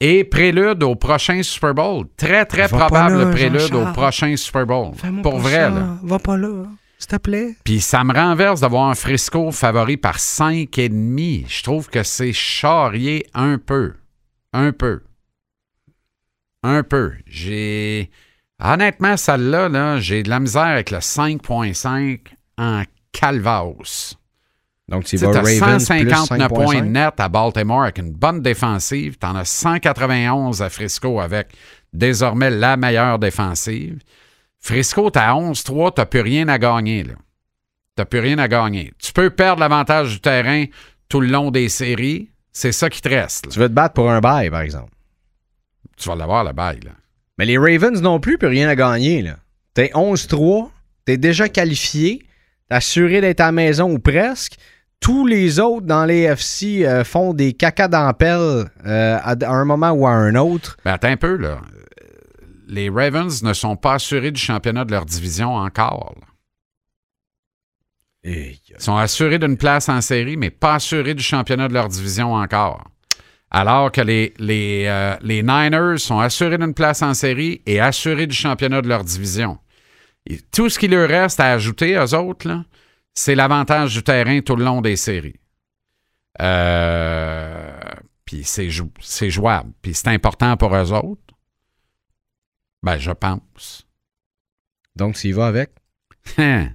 [0.00, 2.06] Et prélude au prochain Super Bowl.
[2.16, 4.92] Très, très Va probable là, prélude au prochain Super Bowl.
[5.22, 5.98] Pour vrai, là.
[6.02, 6.64] Va pas là.
[6.98, 7.56] S'il te plaît.
[7.64, 11.44] Puis ça me renverse d'avoir un Frisco favori par 5,5.
[11.48, 13.94] Je trouve que c'est charrié un peu.
[14.52, 15.02] Un peu.
[16.62, 17.12] Un peu.
[17.26, 18.10] J'ai.
[18.62, 22.20] Honnêtement, celle-là, là, j'ai de la misère avec le 5,5
[22.58, 22.82] en
[23.12, 24.16] calvaos.
[24.90, 26.84] Donc, tu Tu vas as Ravens 159 plus points 5.5.
[26.86, 29.16] nets à Baltimore avec une bonne défensive.
[29.18, 31.48] Tu en as 191 à Frisco avec
[31.92, 34.00] désormais la meilleure défensive.
[34.58, 37.04] Frisco, tu à 11-3, tu plus rien à gagner.
[37.04, 37.14] Tu
[37.98, 38.92] n'as plus rien à gagner.
[38.98, 40.64] Tu peux perdre l'avantage du terrain
[41.08, 42.28] tout le long des séries.
[42.52, 43.46] C'est ça qui te reste.
[43.46, 43.52] là.
[43.52, 44.90] Tu veux te battre pour un bail, par exemple.
[45.96, 46.80] Tu vas l'avoir, le bail.
[46.84, 46.90] là.
[47.38, 49.22] Mais les Ravens non plus, plus rien à gagner.
[49.22, 49.36] Là.
[49.72, 50.68] T'es 11-3,
[51.04, 52.22] t'es déjà qualifié,
[52.68, 54.56] t'es assuré d'être à la maison ou presque.
[55.00, 59.64] Tous les autres dans les FC euh, font des caca d'ampel euh, à, à un
[59.64, 60.76] moment ou à un autre.
[60.84, 61.60] Ben, attends un peu, là.
[62.68, 66.14] Les Ravens ne sont pas assurés du championnat de leur division encore.
[68.22, 72.34] Ils sont assurés d'une place en série, mais pas assurés du championnat de leur division
[72.34, 72.84] encore.
[73.50, 78.26] Alors que les, les, euh, les Niners sont assurés d'une place en série et assurés
[78.26, 79.58] du championnat de leur division.
[80.26, 82.62] Et tout ce qui leur reste à ajouter, aux autres, là,
[83.20, 85.38] c'est l'avantage du terrain tout le long des séries.
[86.40, 87.70] Euh,
[88.24, 89.72] puis c'est, jou- c'est jouable.
[89.82, 91.20] Puis c'est important pour eux autres.
[92.82, 93.86] Ben, je pense.
[94.96, 95.70] Donc, s'il va avec?
[96.38, 96.70] Hein?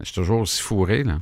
[0.00, 1.18] Je suis toujours aussi fourré, là.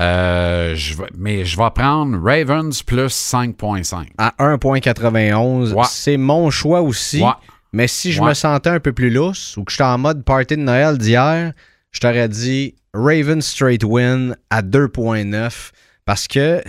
[0.00, 4.08] Euh, je vais- mais je vais prendre Ravens plus 5.5.
[4.18, 5.72] À 1,91.
[5.72, 5.84] Ouais.
[5.88, 7.22] C'est mon choix aussi.
[7.22, 7.30] Ouais.
[7.72, 8.30] Mais si je Ouais.
[8.30, 11.52] me sentais un peu plus lousse ou que j'étais en mode party de Noël d'hier,
[11.92, 15.70] je t'aurais dit Ravens straight win à 2,9
[16.06, 16.62] parce que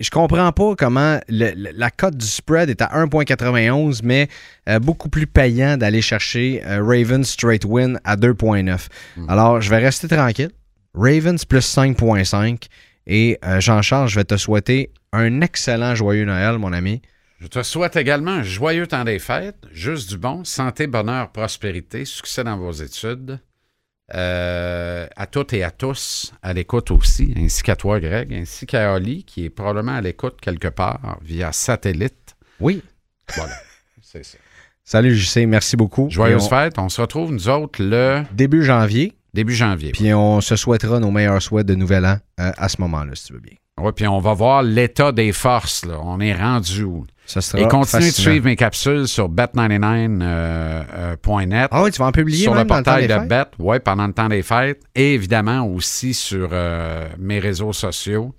[0.00, 4.28] je comprends pas comment le- le- la cote du spread est à 1,91, mais
[4.68, 8.88] euh, beaucoup plus payant d'aller chercher euh, Ravens straight win à 2,9.
[9.28, 10.50] Alors, je vais rester tranquille.
[10.94, 12.64] Ravens plus 5,5.
[13.06, 17.00] Et euh, Jean-Charles, je vais te souhaiter un excellent joyeux Noël, mon ami.
[17.40, 22.04] Je te souhaite également un joyeux temps des fêtes, juste du bon, santé, bonheur, prospérité,
[22.04, 23.40] succès dans vos études.
[24.14, 28.92] Euh, à toutes et à tous, à l'écoute aussi, ainsi qu'à toi, Greg, ainsi qu'à
[28.94, 32.34] Oli, qui est probablement à l'écoute quelque part via satellite.
[32.58, 32.82] Oui.
[33.36, 33.54] Voilà,
[34.02, 34.38] c'est ça.
[34.84, 36.08] Salut JC, merci beaucoup.
[36.10, 36.78] Joyeuses on- fêtes.
[36.78, 39.92] On se retrouve, nous autres, le Début janvier, début janvier.
[39.92, 43.26] puis on se souhaitera nos meilleurs souhaits de nouvel an euh, à ce moment-là, si
[43.26, 43.54] tu veux bien.
[43.80, 45.86] Oui, puis on va voir l'état des forces.
[45.86, 45.98] Là.
[46.02, 47.06] On est rendu où?
[47.30, 51.68] Ça sera Et continuez de suivre mes capsules sur bet99.net.
[51.70, 53.18] Ah oui, tu vas en publier sur le même dans le temps portail des de
[53.20, 53.28] fêtes?
[53.28, 54.82] Bet, oui, pendant le temps des fêtes.
[54.96, 58.34] Et évidemment aussi sur euh, mes réseaux sociaux.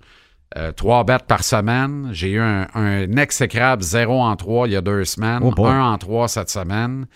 [0.58, 2.10] Euh, trois bêtes par semaine.
[2.12, 5.54] J'ai eu un, un exécrable 0 en 3 il y a deux semaines, Oh.
[5.66, 7.06] 1 en 3 cette semaine.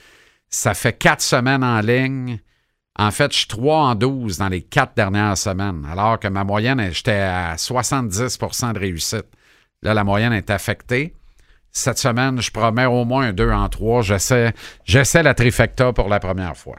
[0.49, 2.39] Ça fait quatre semaines en ligne.
[2.99, 6.45] En fait, je suis 3 en 12 dans les quatre dernières semaines, alors que ma
[6.45, 9.27] moyenne, j'étais à 70% de réussite.
[9.83, 11.13] Là, la moyenne est affectée.
[11.79, 14.01] Cette semaine, je promets au moins un 2 en 3.
[14.01, 14.55] J'essaie,
[14.87, 16.77] j'essaie la trifecta pour la première fois.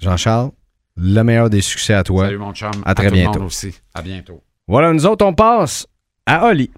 [0.00, 0.50] Jean-Charles,
[0.96, 2.24] le meilleur des succès à toi.
[2.24, 2.72] Salut mon chum.
[2.84, 3.38] À très tout le bientôt.
[3.38, 3.80] monde aussi.
[3.94, 4.42] À bientôt.
[4.66, 5.86] Voilà, nous autres, on passe
[6.26, 6.68] à Oli.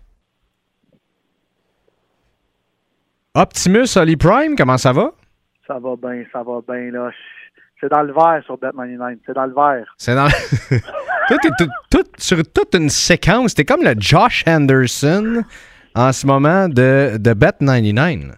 [3.35, 5.13] Optimus Oli Prime, comment ça va?
[5.67, 7.11] Ça va bien, ça va bien, là.
[7.81, 9.19] C'est dans le vert sur Bet99.
[9.27, 9.95] C'est dans le vert.
[9.97, 10.29] C'est dans.
[11.29, 13.55] Toi, t'es tout- tout- sur toute une séquence.
[13.55, 15.43] T'es comme le Josh Anderson
[15.95, 18.33] en ce moment de, de Bet99.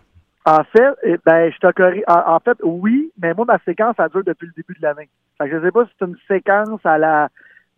[0.47, 2.11] En fait, eh ben, je te.
[2.11, 5.09] En, en fait, oui, mais moi, ma séquence, ça dure depuis le début de l'année.
[5.39, 7.29] Fait que je sais pas si c'est une séquence à la.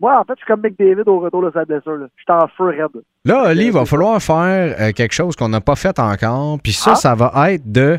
[0.01, 1.97] Moi, en fait, je suis comme McDavid au retour de sa blessure.
[1.97, 2.07] là.
[2.17, 3.03] Je suis en feu raide.
[3.25, 6.59] Là, Oli, il va falloir faire euh, quelque chose qu'on n'a pas fait encore.
[6.63, 6.97] Puis ça, Ah.
[6.97, 7.99] ça va être de.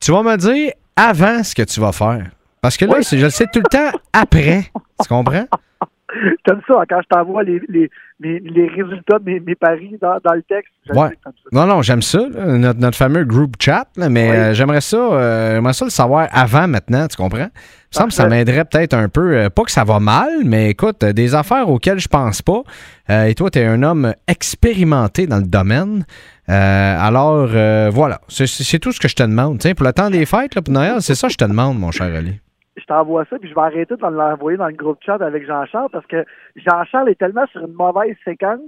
[0.00, 2.26] Tu vas me dire avant ce que tu vas faire.
[2.62, 3.02] Parce que là, Oui.
[3.10, 4.62] je le sais tout le temps après.
[5.02, 5.46] Tu comprends?
[6.44, 10.18] T'aimes ça, quand je t'envoie les, les, les, les résultats de mes, mes paris dans,
[10.22, 10.70] dans le texte.
[10.94, 11.08] Ouais.
[11.24, 11.30] ça.
[11.52, 14.36] Non, non, j'aime ça, là, notre, notre fameux group chat, là, mais Oui.
[14.36, 17.48] euh, j'aimerais ça, euh, j'aimerais ça le savoir avant maintenant, tu comprends?
[17.92, 20.28] Il me semble que ça m'aiderait peut-être un peu, euh, pas que ça va mal,
[20.44, 22.62] mais écoute, des affaires auxquelles je pense pas.
[23.10, 26.04] Euh, et toi, tu es un homme expérimenté dans le domaine.
[26.48, 29.58] Euh, alors, euh, voilà, c'est- c'est c'est tout ce que je te demande.
[29.58, 31.78] Tiens, pour le temps des fêtes, là, pour Noël, c'est ça que je te demande,
[31.78, 32.38] mon cher Ali.
[32.80, 35.90] Je t'envoie ça, puis je vais arrêter de l'envoyer dans le groupe chat avec Jean-Charles
[35.92, 36.24] parce que
[36.56, 38.60] Jean-Charles est tellement sur une mauvaise séquence.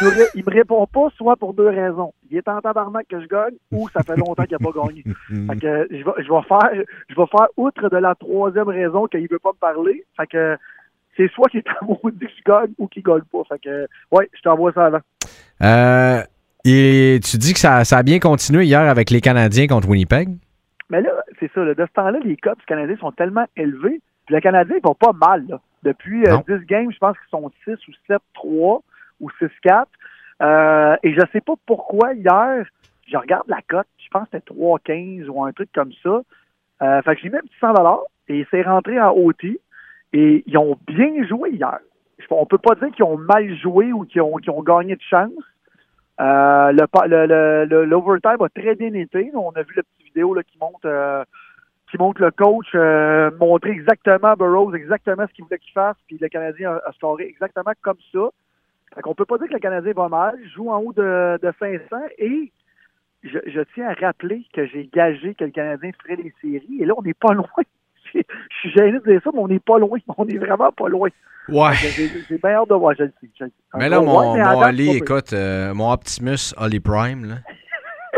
[0.00, 2.12] Il, il me répond pas, soit pour deux raisons.
[2.30, 5.02] Il est en tabarnak que je gagne ou ça fait longtemps qu'il n'a pas gagné.
[5.28, 9.06] Fait que je vais, je vais faire, je vais faire outre de la troisième raison
[9.06, 10.04] qu'il veut pas me parler.
[10.16, 10.56] Fait que
[11.16, 13.42] c'est soit qu'il est à maudit que je gagne ou qu'il gagne pas.
[13.48, 15.00] Fait que, ouais, je t'envoie ça avant.
[15.62, 16.22] Euh,
[16.64, 20.36] et tu dis que ça, ça a bien continué hier avec les Canadiens contre Winnipeg?
[20.90, 24.00] Mais là, c'est ça, là, de ce temps-là, les Cubs canadiens sont tellement élevés.
[24.26, 25.46] Puis les Canadiens, ils vont pas mal.
[25.48, 25.60] là.
[25.82, 26.44] Depuis euh, Non.
[26.48, 28.82] 10 games, je pense qu'ils sont 6 ou 7-3
[29.20, 29.86] ou 6-4.
[30.42, 32.64] Euh, et je sais pas pourquoi hier,
[33.06, 36.22] je regarde la cote, je pense que c'était 3-15 ou un truc comme ça.
[36.82, 37.72] Euh, fait que j'ai mis un petit 100
[38.28, 39.44] et c'est rentré en OT.
[40.12, 41.78] Et ils ont bien joué hier.
[42.30, 45.02] On peut pas dire qu'ils ont mal joué ou qu'ils ont, qu'ils ont gagné de
[45.02, 45.30] chance.
[46.20, 49.30] Euh, pa- le- le- le- l'overtime a très bien été.
[49.34, 51.24] On a vu la petite vidéo là, qui montre euh,
[51.90, 56.18] qui montre le coach euh, montrer exactement Burroughs exactement ce qu'il voulait qu'il fasse, puis
[56.20, 58.28] le Canadien a, a scoré exactement comme ça.
[58.94, 61.52] Fait qu'on peut pas dire que le Canadien va mal, joue en haut de, de
[61.58, 62.50] 500 et
[63.22, 66.84] je, je tiens à rappeler que j'ai gagé que le Canadien ferait les séries et
[66.86, 67.46] là on n'est pas loin.
[68.14, 68.20] Je
[68.60, 69.98] suis gêné de dire ça, mais on n'est pas loin.
[70.18, 71.08] On est vraiment pas loin.
[71.48, 71.74] Ouais.
[71.74, 73.46] J'ai bien hâte de voir, je le sais.
[73.74, 77.34] Mais là, Ouais, mon, mais mon écoute, euh, mon Optimus Oli Prime, là,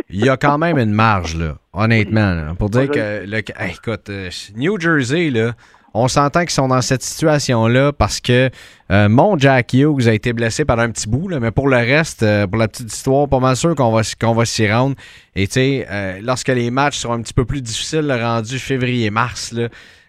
[0.09, 3.73] il y a quand même une marge, là, honnêtement, là, pour dire que, le, hey,
[3.73, 5.53] écoute, euh, New Jersey, là,
[5.95, 8.51] on s'entend qu'ils sont dans cette situation-là parce que
[8.91, 11.77] euh, mon Jack Hughes a été blessé pendant un petit bout, là, mais pour le
[11.77, 14.95] reste, euh, pour la petite histoire, pas mal sûr qu'on va, qu'on va s'y rendre.
[15.35, 18.59] Et tu sais, euh, lorsque les matchs seront un petit peu plus difficiles, le rendu
[18.59, 19.55] février-mars,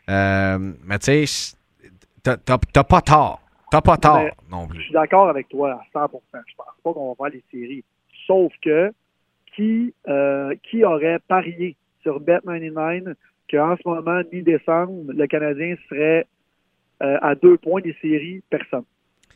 [0.09, 1.55] euh, mais tu sais,
[2.23, 3.41] t'as- pas tort.
[3.71, 4.83] T'as pas tort Mais- non Je plus.
[4.83, 7.83] suis d'accord avec toi à 100% Je pense pas qu'on va voir les séries.
[8.25, 8.91] Sauf que
[9.55, 9.93] qui,
[10.69, 13.13] qui aurait parié sur Bet99
[13.49, 16.27] qu'en ce moment, mi-décembre, le Canadien serait
[17.01, 18.41] euh, à deux points des séries?
[18.49, 18.83] Personne.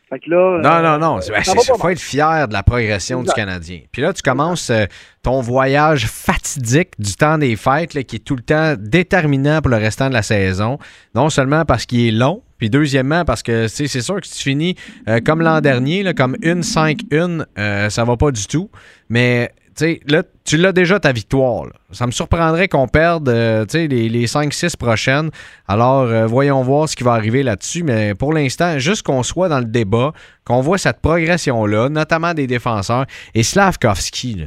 [0.09, 1.19] Fait que là, Non, euh, non, non.
[1.21, 3.79] Il va pas faut être fier de la progression du Canadien.
[3.91, 4.85] Puis là, tu commences euh,
[5.21, 9.71] ton voyage fatidique du temps des fêtes, là, qui est tout le temps déterminant pour
[9.71, 10.77] le restant de la saison.
[11.15, 14.43] Non seulement parce qu'il est long, puis deuxièmement parce que c'est sûr que si tu
[14.43, 14.75] finis
[15.09, 18.69] euh, comme l'an dernier, là, comme une 5-1, euh, ça va pas du tout.
[19.09, 21.65] Mais sais, là, tu l'as déjà ta victoire.
[21.65, 21.71] là.
[21.91, 25.29] Ça me surprendrait qu'on perde euh, les, les 5-6 prochaines.
[25.67, 27.83] Alors, euh, voyons voir ce qui va arriver là-dessus.
[27.83, 30.11] Mais pour l'instant, juste qu'on soit dans le débat,
[30.45, 33.05] qu'on voit cette progression-là, notamment des défenseurs.
[33.33, 34.45] Et Slavkovski, là.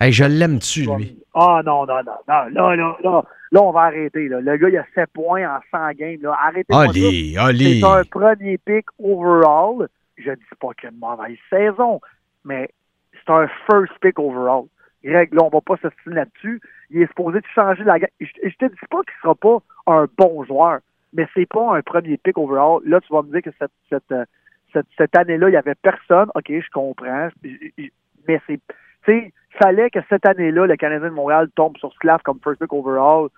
[0.00, 1.18] Hey, je l'aime dessus, lui?
[1.34, 2.34] Ah non, non, non, non.
[2.52, 4.28] Là, là, là, là, on va arrêter.
[4.28, 4.40] Là.
[4.40, 6.18] Le gars, il a 7 points en 100 games.
[6.22, 6.36] Là.
[6.46, 7.80] Arrêtez Ali, Ali.
[7.80, 9.88] C'est un premier pick overall.
[10.16, 12.00] Je dis pas qu'il y a une mauvaise saison,
[12.44, 12.70] mais
[13.28, 14.64] c'est un first pick overall.
[15.04, 16.60] Greg, là, on va pas s'estimer là-dessus.
[16.90, 18.10] Il est supposé de changer la gamme.
[18.20, 20.80] Je, te dis pas qu'il sera pas un bon joueur,
[21.12, 22.80] mais c'est pas un premier pick overall.
[22.84, 24.24] Là, tu vas me dire que cette, cette, euh,
[24.96, 26.30] cette, année-là, il y avait personne.
[26.34, 27.28] OK, je comprends.
[28.26, 28.60] Mais c'est,
[29.04, 32.72] tu fallait que cette année-là, le Canadien de Montréal tombe sur Slav comme first pick
[32.72, 33.28] overall.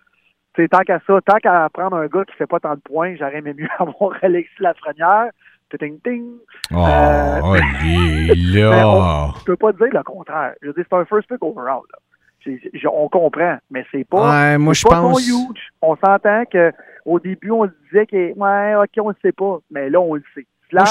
[0.54, 2.80] Tu sais, tant qu'à ça, tant qu'à prendre un gars qui fait pas tant de
[2.80, 5.30] points, j'aurais aimé mieux avoir Alexis Lafrenière.
[5.78, 6.24] Ting, ting.
[6.72, 7.40] Oh, Euh,
[7.82, 9.32] Mais là.
[9.38, 10.52] Je peux pas dire le contraire.
[10.62, 11.82] Je veux dire, c'est un first pick overall.
[11.92, 11.98] là.
[12.44, 14.30] C'est- je- on comprend, mais c'est pas.
[14.52, 15.26] Ouais, moi, je pas pense.
[15.26, 15.60] huge.
[15.82, 16.72] On s'entend que
[17.04, 20.14] au début, on se disait que ouais, ok, on le sait pas, mais là, on
[20.14, 20.46] le sait.
[20.70, 20.90] Slav,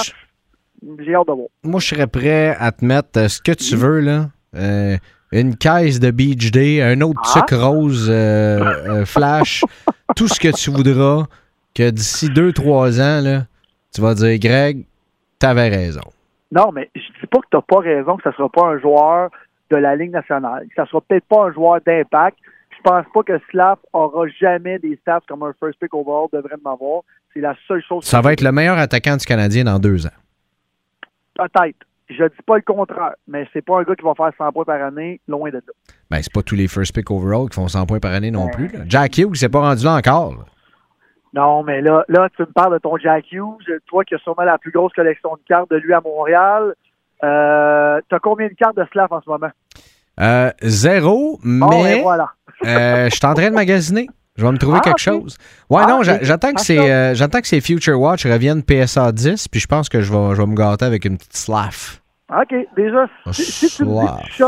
[1.00, 1.48] j'ai hâte de voir.
[1.64, 4.30] Moi, je serais prêt à te mettre euh, ce que tu veux, là.
[4.56, 4.96] Euh,
[5.32, 7.28] une caisse de Beach Day, un autre Ah.
[7.40, 9.64] sucre rose euh, euh, flash,
[10.16, 11.26] tout ce que tu voudras,
[11.76, 13.44] que d'ici 2-3 ans, là,
[13.94, 14.86] tu vas dire, Greg,
[15.40, 16.02] t'avais raison.
[16.52, 19.30] Non, mais je dis pas que t'as pas raison que ça sera pas un joueur
[19.70, 22.38] de la Ligue nationale, que ça sera peut-être pas un joueur d'impact.
[22.72, 26.56] Je pense pas que Slav aura jamais des stats comme un first pick overall devrait
[26.66, 27.02] en avoir.
[27.34, 28.04] C'est la seule chose.
[28.06, 30.18] Ça va être le meilleur attaquant du Canadien dans deux ans.
[31.36, 31.78] Peut-être.
[32.10, 34.66] Je dis pas le contraire, mais c'est pas un gars qui va faire 100 points
[34.66, 35.62] par année, loin de là.
[36.10, 38.50] Ben, c'est pas tous les first pick overall qui font 100 points par année non
[38.50, 38.68] plus.
[38.70, 38.80] là.
[38.88, 40.32] Jack Hughes s'est pas rendu là encore.
[40.32, 40.46] là.
[41.34, 44.44] Non, mais là, là, tu me parles de ton Jack Hughes, toi qui as sûrement
[44.44, 46.74] la plus grosse collection de cartes de lui à Montréal.
[47.24, 49.50] Euh, T'as combien de cartes de Slav en ce moment?
[50.20, 52.32] Euh, zéro, et mais voilà.
[52.66, 54.08] euh, je suis en train de magasiner.
[54.36, 55.38] Je vais me trouver Ah, quelque chose.
[55.70, 59.12] Ouais, Ah, non, j'attends que Ah, ces, euh, j'attends que ces Future Watch reviennent PSA
[59.12, 62.02] 10, puis je pense que je vais, je vais me gâter avec une petite slaff.
[62.30, 64.44] OK, déjà, Un si, si tu me dis que tu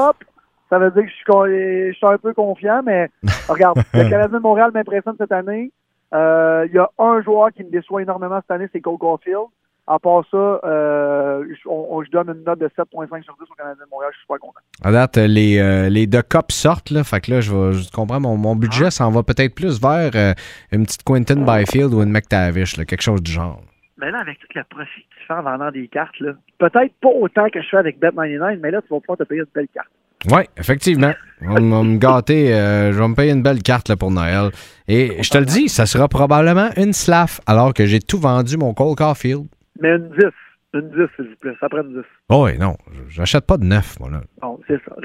[0.70, 3.10] ça veut dire que je suis, je suis un peu confiant, mais
[3.50, 5.72] regarde, le Canadien de Montréal m'impressionne cette année.
[6.14, 9.47] Euh, Il y a un joueur qui me déçoit énormément cette année, c'est Cole Caulfield.
[9.88, 13.49] À part ça, euh, je, on- on- je donne une note de 7.5 sur 10
[13.51, 14.12] au Canadien de Montréal.
[14.14, 14.59] Je suis super content.
[14.84, 17.03] À date, les, euh, les deux cups sortent, là.
[17.03, 18.91] Fait que là, je, vais, je comprends, mon, mon budget Ah.
[18.91, 20.34] s'en va peut-être plus vers euh,
[20.72, 23.59] une petite Quentin Byfield ou une McTavish, là, quelque chose du genre.
[23.97, 26.93] Mais là, avec tout le profit que tu fais en vendant des cartes, là, peut-être
[27.01, 29.47] pas autant que je fais avec Bet99, mais là, tu vas pouvoir te payer une
[29.53, 29.89] belle carte.
[30.30, 31.11] Oui, effectivement.
[31.43, 32.53] On va me gâter.
[32.53, 34.51] euh, je vais me payer une belle carte là, pour Noël.
[34.88, 38.57] Et je te le dis, ça sera probablement une slaff alors que j'ai tout vendu
[38.57, 39.45] mon Cole Caulfield.
[39.82, 40.26] Mais une 10.
[40.74, 41.51] Une 10, s'il vous plaît.
[41.59, 41.99] Ça prend une 10.
[42.30, 42.78] Oh, oui, non.
[43.09, 44.22] J'achète pas de neuf, moi, là.
[44.41, 44.95] Bon, c'est ça.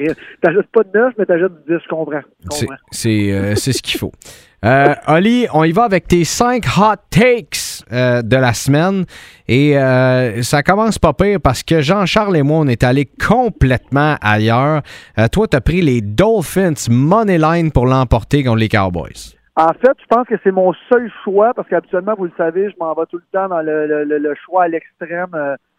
[0.42, 2.20] T'achètes pas de 9, mais t'achètes du 10, je comprends.
[2.50, 2.82] C'est comprends.
[2.92, 4.12] c'est, euh, c'est ce qu'il faut.
[4.64, 7.56] Euh, Oli, on y va avec tes cinq hot takes
[7.92, 9.04] euh, de la semaine.
[9.48, 14.16] Et euh, ça commence pas pire parce que Jean-Charles et moi, on est allés complètement
[14.20, 14.82] ailleurs.
[15.18, 19.34] Euh, toi, tu as pris les Dolphins Moneyline pour l'emporter contre les Cowboys.
[19.56, 22.76] En fait, je pense que c'est mon seul choix parce qu'habituellement, vous le savez, je
[22.78, 25.34] m'en vais tout le temps dans le, choix à l'extrême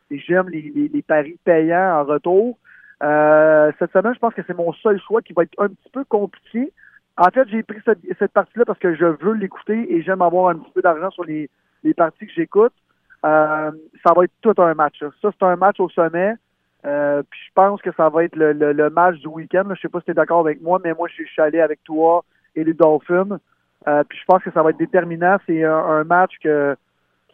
[0.09, 2.57] et j'aime les, paris payants en retour.
[3.01, 6.03] Cette semaine, je pense que c'est mon seul choix qui va être un petit peu
[6.05, 6.71] compliqué.
[7.17, 10.55] En fait, j'ai pris cette partie-là parce que je veux l'écouter et j'aime avoir un
[10.55, 11.49] petit peu d'argent sur les,
[11.83, 12.73] les parties que j'écoute.
[13.25, 13.71] Euh,
[14.05, 14.99] ça va être tout un match.
[15.21, 16.33] Ça, c'est un match au sommet.
[16.85, 19.63] Euh, puis je pense que ça va être le, match du week-end.
[19.75, 21.83] Je sais pas si tu es d'accord avec moi, mais moi, je suis allé avec
[21.83, 22.23] toi
[22.55, 23.39] et les Dolphins.
[23.87, 25.37] Euh, puis je pense que ça va être déterminant.
[25.45, 26.75] C'est un, match que,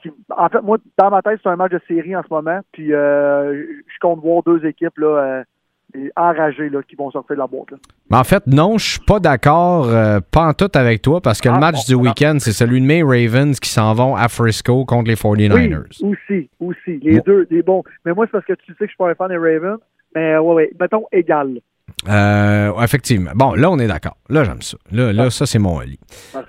[0.01, 2.61] qui, en fait, moi, dans ma tête, c'est un match de série en ce moment.
[2.71, 5.43] Puis je compte voir deux équipes là,
[5.95, 7.71] et enragé là, qui vont sortir de la boîte.
[7.71, 7.77] là.
[8.09, 11.39] Mais en fait, non, je suis pas d'accord, euh, pas en tout avec toi, parce
[11.41, 14.15] que le Ah, match bon, du week-end, c'est celui de May Ravens qui s'en vont
[14.15, 15.83] à Frisco contre les 49ers.
[16.01, 16.99] Oui, aussi, aussi.
[17.01, 17.23] Les Bon.
[17.25, 17.83] deux, les bons.
[18.05, 19.77] Mais moi, c'est parce que tu sais que je suis pas un fan des Ravens.
[20.15, 21.59] Mais ouais, ouais, mettons égal.
[22.09, 23.31] Euh, effectivement.
[23.35, 24.15] Bon, là, on est d'accord.
[24.29, 24.77] Là, j'aime ça.
[24.91, 25.99] Là, là ça, c'est mon lit.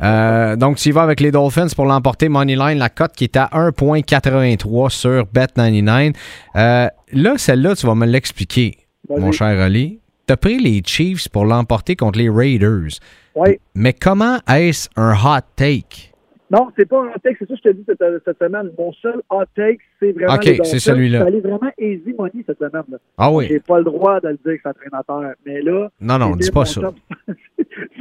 [0.03, 2.28] Euh, donc, tu y vas avec les Dolphins pour l'emporter.
[2.28, 6.14] Moneyline, la cote qui est à 1,83 sur Bet99.
[6.57, 8.76] Euh, là, celle-là, tu vas me l'expliquer.
[9.09, 10.00] Mon cher Ali.
[10.26, 12.98] Tu as pris les Chiefs pour l'emporter contre les Raiders.
[13.34, 13.61] Ouais.
[13.74, 16.11] Mais comment est-ce un hot take?
[16.50, 18.70] Non, c'est pas un hot take, c'est ça que je te dis cette, cette semaine.
[18.78, 20.34] Mon seul hot take, c'est vraiment.
[20.34, 21.24] Ok, c'est celui-là.
[21.24, 22.84] Allé vraiment easy money cette semaine.
[22.90, 22.98] Là.
[23.18, 23.46] Ah oui.
[23.48, 25.32] J'ai pas le droit de le dire que c'est entraînateur.
[25.44, 26.80] Mais là, Non, non, dis pas ça.
[26.80, 26.96] top-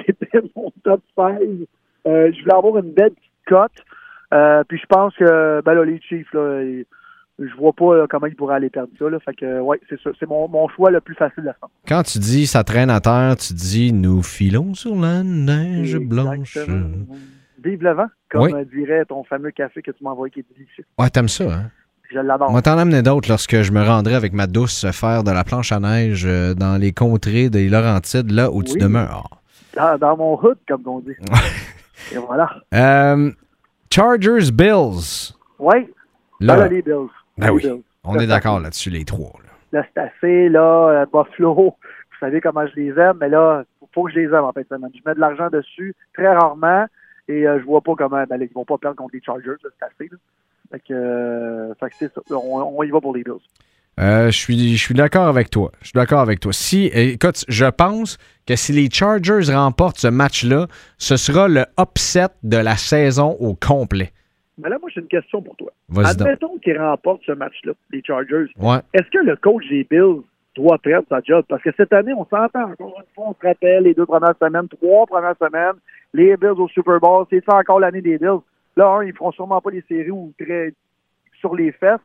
[0.06, 1.40] C'était mon top 5.
[2.06, 3.72] Euh, je voulais avoir une belle petite cote.
[4.34, 6.86] Euh, puis je pense que ben là, les Chiefs, là, ils-
[7.40, 9.10] je vois pas là, comment ils pourraient aller perdre ça.
[9.10, 9.20] Là.
[9.20, 9.98] Fait que ouais, c'est.
[10.20, 11.70] C'est mon, mon choix le plus facile à faire.
[11.88, 16.58] Quand tu dis ça traîne à terre, tu dis nous filons sur la neige blanche.
[17.64, 18.54] Vive le vent, comme Oui.
[18.54, 20.84] euh, dirait ton fameux café que tu m'as envoyé qui est délicieux.
[21.00, 21.72] Ouais, t'aimes ça, hein?
[22.12, 22.52] Je l'adore.
[22.52, 25.72] Va t'en amener d'autres lorsque je me rendrai avec ma douce faire de la planche
[25.72, 29.30] à neige euh, dans les contrées des Laurentides, là où tu demeures.
[29.78, 31.16] Dans, dans mon hood, comme on dit.
[32.14, 32.54] Et voilà.
[32.74, 33.32] Euh,
[33.90, 35.34] Chargers Bills.
[35.58, 35.90] Oui,
[36.42, 37.08] là, les Bills.
[37.38, 37.66] Ben oui,
[38.04, 39.34] on est d'accord là-dessus, les trois.
[39.72, 39.84] là.
[39.96, 44.04] C'est assez, là, euh, Buffalo, vous savez comment je les aime, mais là, faut- faut
[44.06, 44.92] que je les aime en semaine.
[44.94, 46.86] Je mets de l'argent dessus très rarement
[47.28, 49.86] et euh, je vois pas comment, ben, ils vont pas perdre contre les Chargers, c'est
[49.86, 50.18] assez, là.
[50.72, 52.22] Fait que, euh, fait que c'est ça.
[52.32, 53.34] On, on y va pour les Bills.
[54.00, 55.72] Euh, je suis, je suis d'accord avec toi.
[55.82, 56.52] Je suis d'accord avec toi.
[56.52, 58.18] Si, écoute, je pense
[58.48, 60.68] que si les Chargers remportent ce match-là,
[60.98, 64.12] ce sera le upset de la saison au complet.
[64.58, 65.72] Mais là, moi, j'ai une question pour toi.
[66.04, 68.46] Admettons qu'ils remportent ce match-là, les Chargers.
[68.60, 68.80] Ouais.
[68.94, 70.22] Est-ce que le coach des Bills
[70.56, 71.44] doit perdre sa job?
[71.50, 74.36] Parce que cette année, on s'entend encore une fois, on se rappelle les deux premières
[74.40, 75.80] semaines, trois premières semaines,
[76.14, 78.42] les Bills au Super Bowl, c'est ça encore l'année des Bills.
[78.76, 80.74] Là, un, ils feront sûrement pas les séries ou très
[81.40, 82.00] sur les fesses.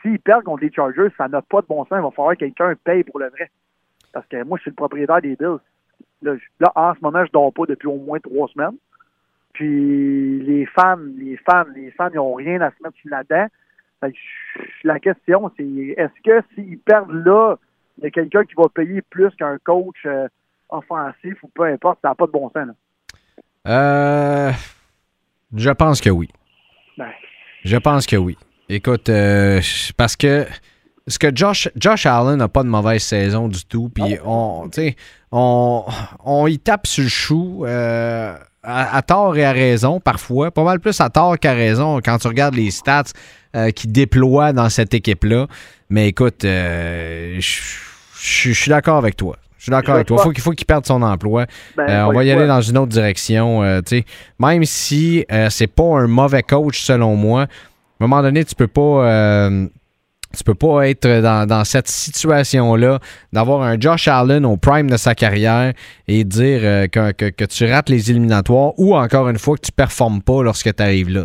[0.00, 1.98] S'ils perdent contre les Chargers, ça n'a pas de bon sens.
[1.98, 3.50] Il va falloir que quelqu'un paye pour le vrai.
[4.12, 5.58] Parce que moi, je suis le propriétaire des Bills.
[6.22, 8.76] Là, en ce moment, je dors pas depuis au moins trois semaines.
[9.52, 13.10] Puis les fans, les fans, les fans, ils n'ont rien à se mettre sur
[14.84, 17.56] la question, c'est est-ce que s'ils perdent là,
[17.98, 20.28] il y a quelqu'un qui va payer plus qu'un coach euh,
[20.68, 22.66] offensif ou peu importe, ça n'a pas de bon sens.
[22.66, 22.74] Là.
[23.68, 24.52] Euh,
[25.54, 26.28] je pense que oui.
[26.96, 27.10] Ben,
[27.64, 28.36] Je pense que oui.
[28.68, 29.60] Écoute, euh,
[29.96, 30.46] parce que
[31.08, 34.68] ce que Josh, Josh Allen n'a pas de mauvaise saison du tout, puis on,
[35.32, 35.84] on,
[36.24, 40.62] on y tape sur le chou euh, à, à tort et à raison parfois, pas
[40.64, 43.04] mal plus à tort qu'à raison quand tu regardes les stats
[43.56, 45.46] euh, qu'il déploie dans cette équipe-là.
[45.90, 49.36] Mais écoute, euh, je suis d'accord avec toi.
[49.58, 50.18] Je suis d'accord avec toi.
[50.22, 51.46] Faut qu'il faut qu'il perde son emploi.
[51.76, 53.62] ben, Euh, on va y aller dans une autre direction.
[53.62, 53.80] euh,
[54.40, 57.48] même si euh, c'est pas un mauvais coach selon moi, à un
[58.08, 59.48] moment donné, tu peux pas.
[60.36, 62.98] Tu peux pas être dans, cette situation-là,
[63.32, 65.72] d'avoir un Josh Allen au prime de sa carrière
[66.08, 70.22] et dire euh, que, tu rates les éliminatoires ou encore une fois que tu performes
[70.22, 71.24] pas lorsque tu arrives là.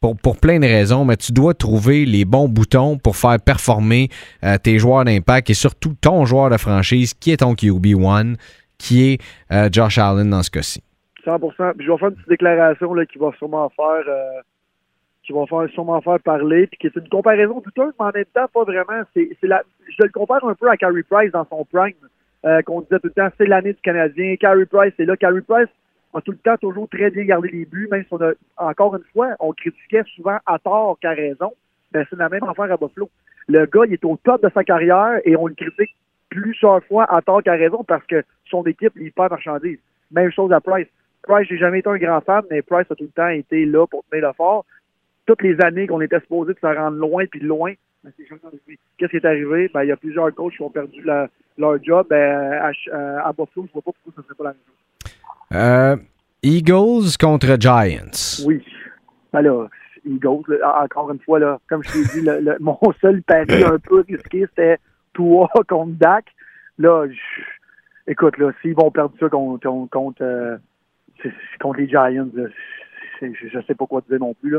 [0.00, 4.08] Pour, plein de raisons, mais tu dois trouver les bons boutons pour faire performer
[4.44, 8.34] euh, tes joueurs d'impact et surtout ton joueur de franchise qui est ton QB1,
[8.78, 9.22] qui est
[9.52, 10.82] euh, Josh Allen dans ce cas-ci.
[11.24, 14.04] 100 Puis je vais faire une petite déclaration qui va sûrement faire
[15.22, 18.24] qui va faire sûrement faire parler, puis qui est une comparaison douteuse, mais en même
[18.34, 19.02] temps, pas vraiment.
[19.14, 21.94] C'est, c'est la, je le compare un peu à Carey Price dans son prime,
[22.44, 24.36] euh, qu'on disait tout le temps, c'est l'année du Canadien.
[24.36, 25.16] Carey Price est là.
[25.16, 25.68] Carey Price
[26.14, 28.96] a tout le temps toujours très bien gardé les buts, même si on a, encore
[28.96, 31.52] une fois, on critiquait souvent à tort qu'à raison.
[31.92, 33.10] Ben, c'est la même affaire à Buffalo.
[33.48, 35.94] Le gars, il est au top de sa carrière et on le critique
[36.30, 39.78] plusieurs fois à tort qu'à raison parce que son équipe, il perd marchandise.
[40.10, 40.88] Même chose à Price.
[41.22, 43.86] Price, j'ai jamais été un grand fan, mais Price a tout le temps été là
[43.86, 44.64] pour tenir le fort.
[45.26, 48.40] Toutes les années qu'on était supposé de se rendre loin puis loin, ben, c'est jamais
[48.44, 48.78] arrivé.
[48.98, 49.70] Qu'est-ce qui est arrivé?
[49.72, 52.06] Ben, il y a plusieurs coachs qui ont perdu la- leur job.
[52.10, 55.12] Ben, à, euh, à Buffalo, je vois pas pourquoi ça serait pas la même chose.
[55.52, 55.96] Euh,
[56.42, 58.42] Eagles contre Giants.
[58.46, 58.64] Oui.
[59.32, 59.68] Ben là,
[60.04, 63.62] Eagles, là, encore une fois, là, comme je t'ai dit, le- le- mon seul pari
[63.62, 64.78] un peu risqué, c'était
[65.14, 66.24] Tua contre Dak.
[66.78, 70.56] Là, je- écoute, là, s'ils vont perdre ça contre, contre, contre, euh,
[71.60, 72.46] contre les Giants, là,
[73.20, 74.50] je, je sais pas quoi te dire non plus.
[74.50, 74.58] Là.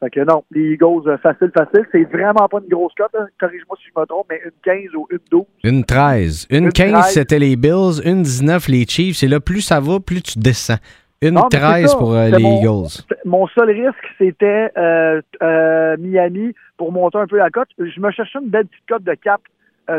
[0.00, 1.84] Fait que non, les Eagles, euh, facile, facile.
[1.90, 3.10] C'est vraiment pas une grosse cote.
[3.18, 3.26] hein.
[3.40, 5.44] Corrige-moi si je me trompe, mais une 15 ou une 12.
[5.64, 6.46] Une 13.
[6.50, 7.04] Une, Une 15, 13.
[7.14, 8.00] c'était les Bills.
[8.04, 9.22] Une 19, les Chiefs.
[9.24, 10.78] Et là, plus ça va, plus tu descends.
[11.20, 11.96] Une Non, mais c'est 13 ça.
[11.98, 13.02] pour euh, les mon- Eagles.
[13.24, 17.66] Mon seul risque, c'était euh, euh, Miami pour monter un peu la cote.
[17.78, 19.40] Je me cherchais une belle petite cote de cap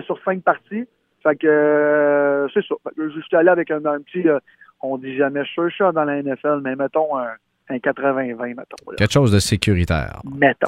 [0.05, 0.85] sur cinq parties.
[1.23, 2.75] Fait que c'est ça.
[2.97, 4.39] Je suis allé avec un, un petit, euh,
[4.81, 7.27] on dit jamais sure shot dans la NFL, mais mettons un,
[7.69, 8.61] un 80-20, mettons.
[8.87, 8.95] là.
[8.97, 10.21] Quelque chose de sécuritaire.
[10.37, 10.67] Mettons.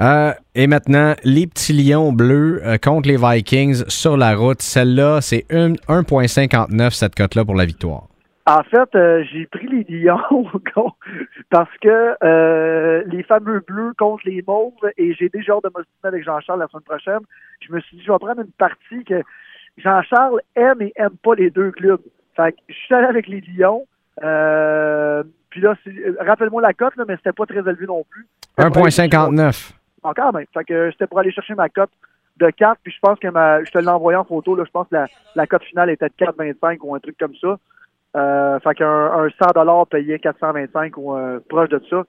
[0.00, 4.62] Euh, et maintenant, les petits lions bleus euh, contre les Vikings sur la route.
[4.62, 8.04] Celle-là, c'est une- 1,59 cette cote-là pour la victoire.
[8.46, 10.18] En fait, euh, j'ai pris les Lions
[11.50, 16.24] parce que les fameux bleus contre les mauves, et j'ai déjà hâte de me avec
[16.24, 17.20] Jean-Charles la semaine prochaine.
[17.60, 19.22] Je me suis dit, je vais prendre une partie que
[19.78, 22.00] Jean-Charles aime et aime pas les deux clubs.
[22.34, 23.86] Fait que je suis allé avec les Lions.
[24.24, 25.22] Euh,
[25.52, 28.26] puis là, c'est- rappelle-moi la cote, là, mais c'était pas très élevé non plus.
[28.48, 29.72] C'était pour aller chercher- 1,59.
[30.02, 30.46] Ah, quand même.
[30.54, 31.90] Fait que c'était pour aller chercher ma cote
[32.38, 34.70] de 4, puis je pense que ma, je te l'ai envoyé en photo, là, je
[34.70, 37.58] pense que la, la cote finale était de 4,25 ou un truc comme ça.
[38.16, 42.02] Euh, fait qu'un un 100 payé 425 ou euh, proche de ça.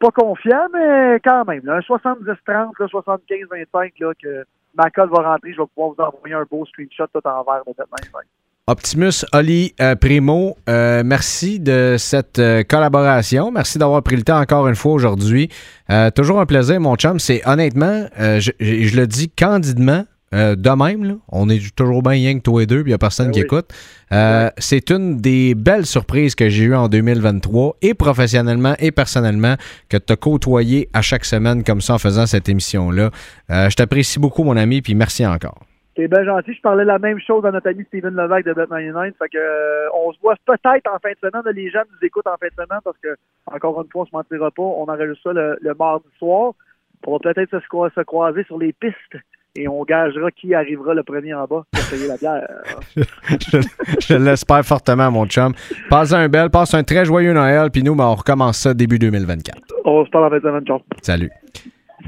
[0.00, 1.60] Pas confiant, mais quand même.
[1.64, 4.44] Là, un 70-30, là, 75-25, là, que
[4.74, 7.62] ma cote va rentrer, je vais pouvoir vous envoyer un beau screenshot tout en vert
[7.66, 8.22] de cette même.
[8.70, 13.50] Optimus Oli euh, Primo, euh, merci de cette euh, collaboration.
[13.50, 15.48] Merci d'avoir pris le temps encore une fois aujourd'hui.
[16.14, 17.18] Toujours un plaisir, mon chum.
[17.18, 22.12] C'est honnêtement, je, je- je le dis candidement, de même, là, on est toujours bien
[22.12, 23.46] rien que toi et deux, puis il n'y a personne Ben qui oui.
[23.46, 23.70] écoute.
[24.58, 29.56] C'est une des belles surprises que j'ai eues en 2023, et professionnellement et personnellement,
[29.88, 33.10] que tu as côtoyé à chaque semaine comme ça en faisant cette émission-là.
[33.48, 35.58] Je t'apprécie beaucoup, mon ami, puis merci encore.
[36.00, 36.54] C'est bien gentil.
[36.54, 39.12] Je parlais la même chose à notre ami Steven Levac de Bet99.
[39.18, 41.42] Fait que, euh, on se voit peut-être en fin de semaine.
[41.44, 44.06] Là, Les gens nous écoutent en fin de semaine parce que, encore une fois, on
[44.06, 44.62] se mentira pas.
[44.62, 46.52] On enregistre ça le, le mardi soir.
[47.06, 49.22] On va peut-être se, croi- se croiser sur les pistes
[49.56, 52.48] et on gagera qui arrivera le premier en bas pour payer la bière.
[52.96, 53.58] je,
[54.00, 55.52] je l'espère fortement, mon chum.
[55.90, 58.98] Passe un bel, passe un très joyeux Noël, puis nous, ben, on recommence ça début
[58.98, 59.58] 2024.
[59.84, 60.80] On se parle en fin de semaine, ciao.
[61.02, 61.30] Salut.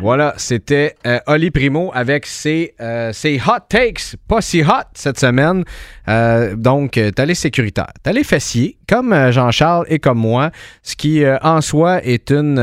[0.01, 5.19] Voilà, c'était euh, Oli Primo avec ses, euh, ses hot takes, pas si hot cette
[5.21, 5.65] semaine.
[6.09, 10.51] Euh, donc, euh, t'as les sécuritaires, t'as les fessiers, comme Jean-Charles et comme moi,
[10.83, 12.55] ce qui en soi est une,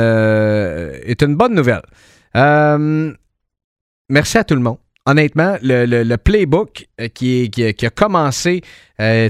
[1.36, 1.82] bonne nouvelle.
[4.10, 4.78] Merci à tout le monde.
[5.06, 8.62] Honnêtement, le, le- playbook qui, a- commencé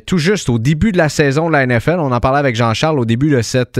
[0.06, 3.00] tout juste au début de la saison de la NFL, on en parlait avec Jean-Charles
[3.00, 3.80] au début de, cette,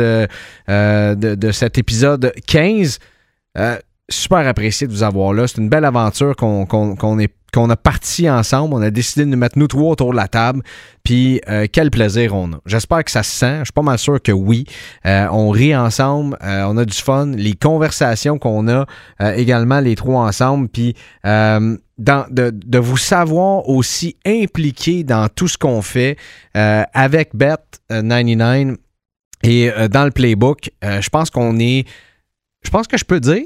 [1.52, 3.00] cet épisode 15.
[3.58, 3.78] Euh,
[4.10, 5.48] super apprécié de vous avoir là.
[5.48, 8.76] C'est une belle aventure qu'on est- qu'on a parti ensemble.
[8.76, 10.62] On a décidé de nous mettre nous trois autour de la table.
[11.04, 12.60] Puis euh, quel plaisir on a.
[12.68, 13.58] J'espère que ça se sent.
[13.60, 14.66] Je suis pas mal sûr que oui.
[15.08, 16.38] Euh, on rit ensemble.
[16.44, 17.28] euh, on a du fun.
[17.36, 18.86] Les conversations qu'on a
[19.36, 20.68] également les trois ensemble.
[20.70, 20.94] Puis
[21.24, 26.18] de, de vous savoir aussi impliqué dans tout ce qu'on fait
[26.54, 28.76] avec Bet99
[29.44, 30.70] et dans le playbook.
[30.84, 31.86] je pense qu'on est.
[32.64, 33.46] Je pense que je peux dire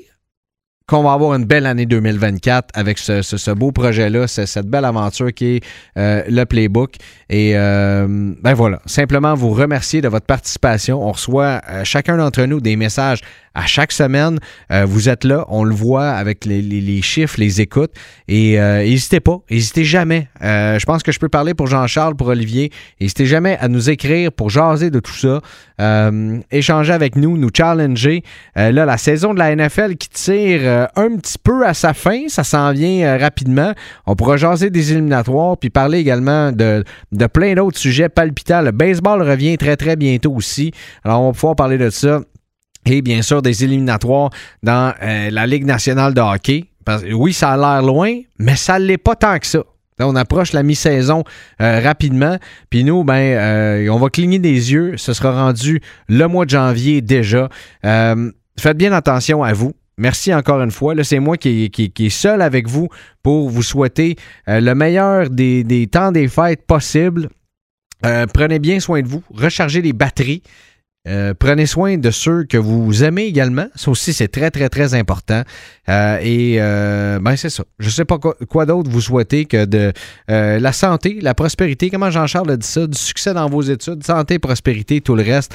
[0.87, 5.33] qu'on va avoir une belle année 2024 avec ce, beau projet-là, ce- cette belle aventure
[5.33, 5.63] qui est
[5.97, 6.95] euh, le Playbook.
[7.29, 8.05] Et euh,
[8.41, 11.01] ben voilà, simplement vous remercier de votre participation.
[11.07, 13.21] On reçoit euh, chacun d'entre nous des messages
[13.55, 14.39] à chaque semaine.
[14.71, 17.91] Euh, vous êtes là, on le voit avec les, chiffres, les écoutes.
[18.27, 20.27] Et euh, n'hésitez pas, n'hésitez jamais.
[20.41, 22.71] Euh, je pense que je peux parler pour Jean-Charles, pour Olivier.
[22.99, 25.41] N'hésitez jamais à nous écrire pour jaser de tout ça,
[26.51, 28.23] échanger avec nous, nous challenger.
[28.55, 32.43] Là, la saison de la NFL qui tire un petit peu à sa fin, ça
[32.43, 33.73] s'en vient rapidement.
[34.05, 38.61] On pourra jaser des éliminatoires, puis parler également de, de plein d'autres sujets palpitants.
[38.61, 40.71] Le baseball revient très, très bientôt aussi.
[41.03, 42.21] Alors, on va pouvoir parler de ça.
[42.85, 44.29] Et bien sûr, des éliminatoires
[44.61, 46.65] dans euh, la Ligue nationale de hockey.
[47.13, 49.63] Oui, ça a l'air loin, mais ça ne l'est pas tant que ça.
[49.99, 51.23] On approche la mi-saison
[51.61, 52.37] euh, rapidement.
[52.69, 54.97] Puis nous, ben, euh, on va cligner des yeux.
[54.97, 57.47] Ce sera rendu le mois de janvier déjà.
[57.83, 59.73] Faites bien attention à vous.
[59.97, 60.93] Merci encore une fois.
[60.93, 62.89] Là, c'est moi qui, est seul avec vous
[63.21, 64.17] pour vous souhaiter
[64.47, 67.29] le meilleur des, temps des fêtes possibles.
[68.05, 69.23] Euh, prenez bien soin de vous.
[69.33, 70.43] Rechargez les batteries.
[71.05, 73.67] Euh, prenez soin de ceux que vous aimez également.
[73.75, 75.41] Ça aussi, c'est très, très, très important.
[75.89, 77.65] Euh, et euh, ben, c'est ça.
[77.77, 79.91] Je ne sais pas quoi, d'autre vous souhaitez que de
[80.31, 81.89] euh, la santé, la prospérité.
[81.89, 82.87] Comment Jean-Charles a dit ça?
[82.87, 85.53] Du succès dans vos études, santé, prospérité, tout le reste.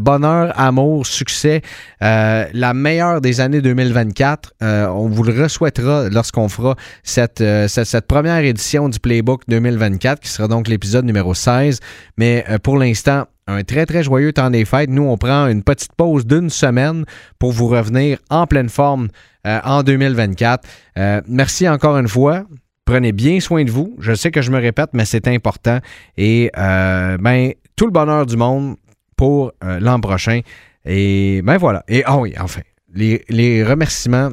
[0.00, 1.62] Bonheur, amour, succès.
[2.00, 4.54] La meilleure des années 2024.
[4.62, 10.20] Euh, on vous le souhaitera lorsqu'on fera cette, cette, cette première édition du Playbook 2024,
[10.20, 11.80] qui sera donc l'épisode numéro 16.
[12.16, 14.90] Mais pour l'instant, un très, très joyeux temps des fêtes.
[14.90, 17.04] Nous, on prend une petite pause d'une semaine
[17.38, 19.08] pour vous revenir en pleine forme
[19.46, 20.66] euh, en 2024.
[20.98, 22.44] Euh, merci encore une fois.
[22.84, 23.96] Prenez bien soin de vous.
[23.98, 25.78] Je sais que je me répète, mais c'est important.
[26.16, 28.76] Et euh, ben, tout le bonheur du monde
[29.16, 30.40] pour euh, l'an prochain.
[30.84, 31.82] Et ben voilà.
[31.88, 32.60] Et ah oui, enfin,
[32.94, 34.30] les, les remerciements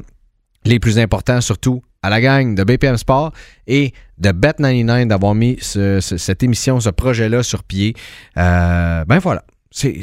[0.64, 3.32] les plus importants, surtout à la gang de BPM Sport
[3.66, 7.94] et de Bet99 d'avoir mis ce- ce- cette émission, ce projet-là sur pied.
[8.36, 10.02] Euh, ben voilà, c'est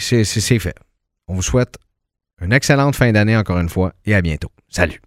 [0.59, 0.75] fait.
[1.27, 1.75] On vous souhaite
[2.41, 4.49] une excellente fin d'année encore une fois et à bientôt.
[4.69, 5.01] Salut.